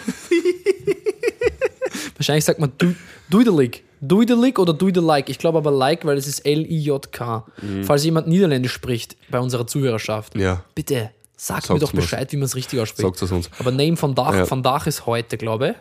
[2.17, 2.95] Wahrscheinlich sagt man du-
[3.31, 3.83] duidelijk.
[4.03, 5.29] Duidelijk oder duidelijk.
[5.29, 7.45] Ich glaube aber like, weil es ist L-I-J-K.
[7.83, 11.93] Falls jemand Niederländisch spricht bei unserer Zuhörerschaft, Ja, bitte sagt Sag's mir doch.
[11.93, 13.07] Bescheid, wie man es richtig ausspricht.
[13.07, 13.51] sag's es uns.
[13.59, 14.51] Aber name vandaag, Ja.
[14.51, 15.75] vandaag ist heute, glaube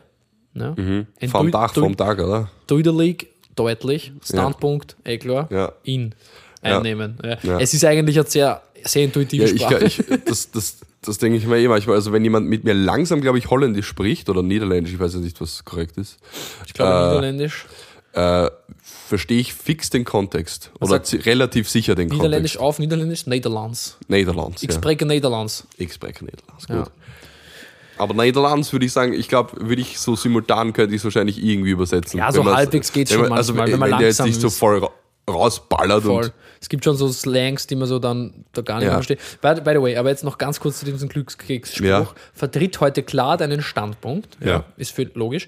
[0.53, 0.61] ich.
[0.61, 0.71] Ja.
[0.71, 2.49] Dui- Tag, dui- vom Tag, oder?
[2.67, 5.71] Duidelijk, deutlich, Standpunkt, eh klar, Ja.
[5.83, 6.13] in
[6.61, 7.17] einnehmen.
[7.43, 7.59] Ja.
[7.59, 9.85] Es ist eigentlich eine sehr, sehr intuitive Ja, ich, Sprache.
[9.85, 11.95] ich, das, das, das denke ich mir eh manchmal.
[11.95, 15.19] Also, wenn jemand mit mir langsam, glaube ich, Holländisch spricht oder Niederländisch, ich weiß ja
[15.19, 16.17] nicht, was korrekt ist,
[16.65, 17.65] Ich glaube, Äh, Niederländisch.
[18.13, 18.49] äh,
[19.07, 20.71] verstehe ich fix den Kontext.
[20.79, 22.59] Oder sagt- zi- relativ sicher den Niederländisch Kontext.
[22.61, 23.97] auf Niederländisch, Nederlands.
[24.07, 24.61] Nederlands.
[24.63, 24.75] Ich ja.
[24.75, 25.65] spreche Nederlands.
[25.77, 26.75] Ich spreche Nederlands, gut.
[26.75, 26.87] Ja.
[27.97, 31.43] Aber Nederlands würde ich sagen, ich glaube, würde ich so simultan könnte ich es wahrscheinlich
[31.43, 32.17] irgendwie übersetzen.
[32.19, 34.29] Ja, so halbwegs geht's wenn schon also manchmal, wenn, wenn man wenn der jetzt langsam
[34.31, 34.87] nicht so voll
[35.29, 36.23] rausballert Voll.
[36.25, 38.93] und Es gibt schon so Slangs, die man so dann da gar nicht Ja.
[38.93, 39.19] versteht.
[39.41, 41.85] By, by the way, aber jetzt noch ganz kurz zu diesem Glückskeksspruch.
[41.85, 42.07] Ja.
[42.33, 44.37] Vertritt heute klar deinen Standpunkt.
[44.43, 44.59] Ja.
[44.59, 44.63] Mhm.
[44.77, 45.47] Ist für logisch.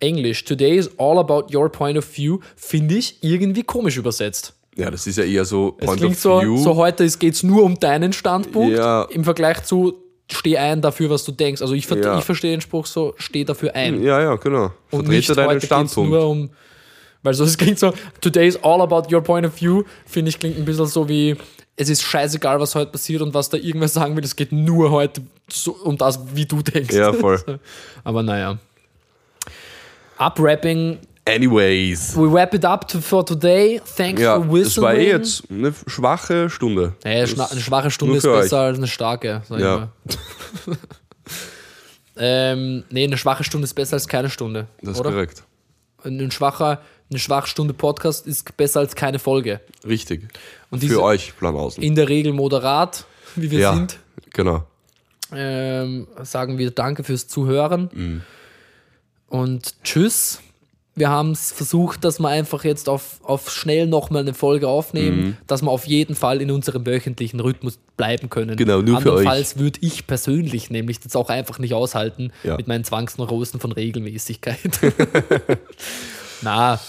[0.00, 4.54] Englisch, today is all about your point of view, finde ich irgendwie komisch übersetzt.
[4.76, 6.56] ja, das ist ja eher so Es Point klingt of so, View.
[6.56, 9.02] so heute geht es nur um deinen Standpunkt Ja.
[9.10, 9.94] im Vergleich zu
[10.32, 11.60] steh ein dafür, was du denkst.
[11.60, 12.18] Also ich, ver Ja.
[12.18, 14.02] ich verstehe den Spruch so, steh dafür ein.
[14.02, 14.66] ja, ja, genau.
[14.90, 16.10] Und Vertrete nicht deinen heute Standpunkt.
[16.12, 16.50] nur um,
[17.22, 20.38] weil so es klingt so, today is all about your point of view, finde ich
[20.38, 21.36] klingt ein bisschen so wie,
[21.76, 24.90] es ist scheißegal, was heute passiert und was da irgendwer sagen will, es geht nur
[24.90, 26.94] heute so, um das, wie du denkst.
[26.94, 27.40] Ja, voll.
[28.04, 28.58] Aber naja.
[30.18, 32.14] Upwrapping, Anyways.
[32.16, 33.80] we wrap it up to, for today.
[33.96, 34.84] Thanks Ja, for whistling.
[34.84, 36.94] war eh jetzt eine schwache Stunde.
[37.04, 38.66] Naja, Das- eine schwache Stunde ist besser euch.
[38.66, 39.88] als eine starke, sag Ja.
[40.06, 40.76] ich mal.
[42.16, 44.66] ähm, nee, eine schwache Stunde ist besser als keine Stunde.
[44.82, 45.10] Das ist oder?
[45.10, 45.42] korrekt.
[46.04, 49.60] Ein schwacher, eine Schwachstunde Podcast ist besser als keine Folge.
[49.86, 50.28] Richtig.
[50.70, 51.82] Und Für euch, Planausen.
[51.82, 53.04] In der Regel moderat,
[53.36, 53.98] wie wir Ja, sind.
[54.32, 54.64] genau.
[55.32, 57.90] Ähm, sagen wir Danke fürs Zuhören.
[57.92, 58.22] Mhm.
[59.28, 60.40] Und tschüss.
[60.96, 65.20] Wir haben es versucht, dass wir einfach jetzt auf, auf schnell nochmal eine Folge aufnehmen,
[65.20, 65.36] Mhm.
[65.46, 68.56] dass wir auf jeden Fall in unserem wöchentlichen Rhythmus bleiben können.
[68.56, 69.18] Genau, nur für euch.
[69.20, 72.56] Andernfalls würde ich persönlich nämlich das auch einfach nicht aushalten Ja.
[72.56, 74.58] mit meinen Zwangsneurosen von Regelmäßigkeit.
[76.42, 76.80] Na,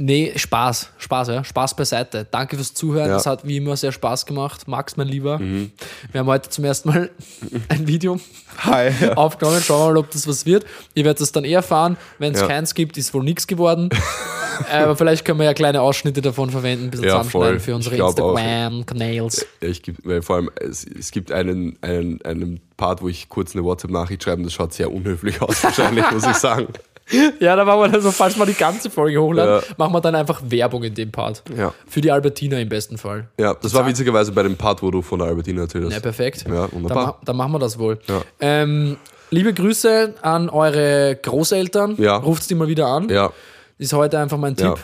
[0.00, 0.90] Nee, Spaß.
[0.98, 1.42] Spaß, ja.
[1.44, 2.24] Spaß beiseite.
[2.30, 3.08] Danke fürs Zuhören.
[3.08, 3.14] Ja.
[3.14, 4.68] Das hat wie immer sehr Spaß gemacht.
[4.68, 5.40] Max, mein Lieber.
[5.40, 7.10] Wir haben heute zum ersten Mal
[7.68, 8.20] ein Video
[8.58, 8.92] Hi.
[9.16, 9.60] aufgenommen.
[9.60, 10.64] Schauen wir mal, ob das was wird.
[10.94, 11.96] Ihr werdet es dann eh erfahren.
[12.18, 12.46] Wenn es Ja.
[12.46, 13.88] keins gibt, ist wohl nichts geworden.
[14.72, 17.94] Aber vielleicht können wir ja kleine Ausschnitte davon verwenden, ein bisschen Ja, zusammenschneiden für unsere
[17.96, 18.00] Ich.
[18.00, 19.46] Instagram-Kanäls.
[19.60, 23.28] Ja, ich geb, weil vor allem, es, es gibt einen, einen, einen Part, wo ich
[23.28, 26.68] kurz eine WhatsApp-Nachricht schreibe, das schaut sehr unhöflich aus, wahrscheinlich, muss ich sagen.
[27.40, 29.74] Ja, da machen wir dann so, falls wir die ganze Folge hochladen, Ja.
[29.76, 31.42] machen wir dann einfach Werbung in dem Part.
[31.56, 31.72] Ja.
[31.86, 33.28] Für die Albertina im besten Fall.
[33.38, 35.92] Ja, das war witzigerweise bei dem Part, wo du von der Albertina erzählt hast.
[35.94, 36.44] Ja, perfekt.
[36.48, 37.06] Ja, Dann, wunderbar.
[37.06, 37.98] ma- dann machen wir das wohl.
[38.08, 38.22] Ja.
[38.40, 38.96] Ähm,
[39.30, 41.96] liebe Grüße an eure Großeltern.
[41.98, 42.16] Ja.
[42.16, 43.08] Ruft die mal wieder an.
[43.08, 43.30] Ja,
[43.78, 44.56] Ist heute einfach mein.
[44.56, 44.76] Tipp.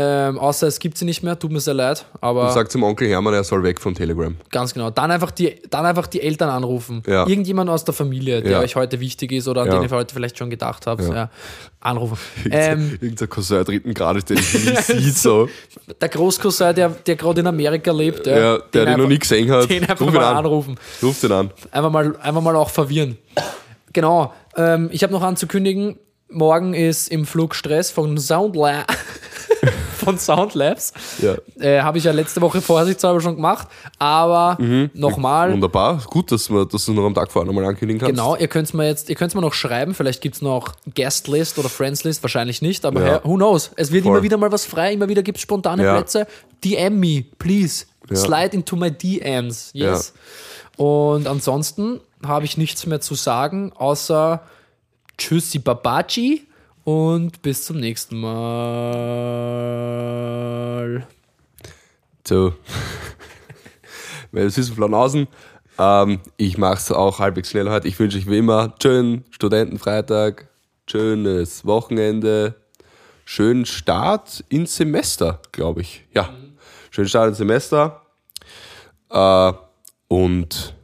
[0.00, 2.04] Ähm, außer es gibt sie nicht mehr, tut mir sehr leid.
[2.20, 4.36] Aber sag zum Onkel Hermann, er soll weg von Telegram.
[4.52, 4.90] ganz genau.
[4.90, 7.02] Dann einfach, die, dann einfach die Eltern anrufen.
[7.06, 7.26] Ja.
[7.26, 8.60] Irgendjemand aus der Familie, der Ja.
[8.60, 9.74] euch heute wichtig ist oder an Ja.
[9.74, 11.02] den ihr heute vielleicht schon gedacht habt.
[11.02, 11.30] Ja.
[11.80, 12.16] Anrufen.
[12.50, 15.48] Ähm, Irgendein Cousin dritten Grades, den ich nie sieht, so.
[16.00, 19.68] der Großcousin, der, der gerade in Amerika lebt, ja, der den, noch nie gesehen hat.
[19.68, 20.36] den einfach Ruf ihn mal an.
[20.36, 20.76] anrufen.
[21.02, 21.50] Ruf den an.
[21.72, 23.18] Einfach mal, einfach mal auch verwirren.
[23.92, 24.32] Genau.
[24.56, 25.98] Ähm, ich habe noch anzukündigen,
[26.30, 28.84] morgen ist im Flug Stress von Soundla
[30.08, 30.92] von Soundlabs.
[31.20, 31.36] Ja.
[31.60, 33.68] Äh, habe ich ja letzte Woche vorsichtshalber schon gemacht.
[33.98, 34.90] Aber Mhm.
[34.94, 36.00] nochmal, Wunderbar.
[36.06, 38.10] Gut, dass, wir, dass du noch am Tag vorher nochmal ankündigen kannst.
[38.14, 40.74] genau, ihr könnt es mir jetzt, ihr könnt mir noch schreiben, vielleicht gibt es noch
[40.94, 43.06] Guest-List oder Friends-List, wahrscheinlich nicht, aber Ja.
[43.14, 43.70] hey, who knows?
[43.76, 44.12] Es wird Voll.
[44.14, 45.94] immer wieder mal was frei, immer wieder gibt es spontane Ja.
[45.94, 46.26] Plätze.
[46.64, 47.84] DM me, please.
[48.14, 49.70] Slide into my DMs.
[49.74, 50.14] Yes.
[50.78, 54.40] Und ansonsten habe ich nichts mehr zu sagen, außer
[55.18, 56.46] Tschüssi Babaji
[56.88, 58.32] und bis zum nächsten Mal.
[62.26, 62.54] So.
[64.32, 65.28] Meine süßen Flanausen.
[65.78, 67.88] Ähm, ich mache es auch halbwegs schnell heute.
[67.88, 70.48] Ich wünsche euch wie immer schönen Studentenfreitag,
[70.90, 72.54] schönes Wochenende,
[73.26, 76.06] schönen Start ins Semester, glaube ich.
[76.14, 76.30] Ja,
[76.90, 78.00] schönen Start ins Semester.
[79.10, 79.52] Äh,
[80.08, 80.74] und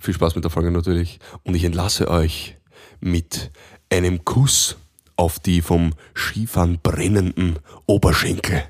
[0.00, 1.20] viel Spaß mit der Folge natürlich.
[1.44, 2.56] Und ich entlasse euch
[2.98, 3.52] mit
[3.90, 4.76] einem Kuss
[5.20, 8.64] auf die vom Skifahren brennenden Oberschenkel.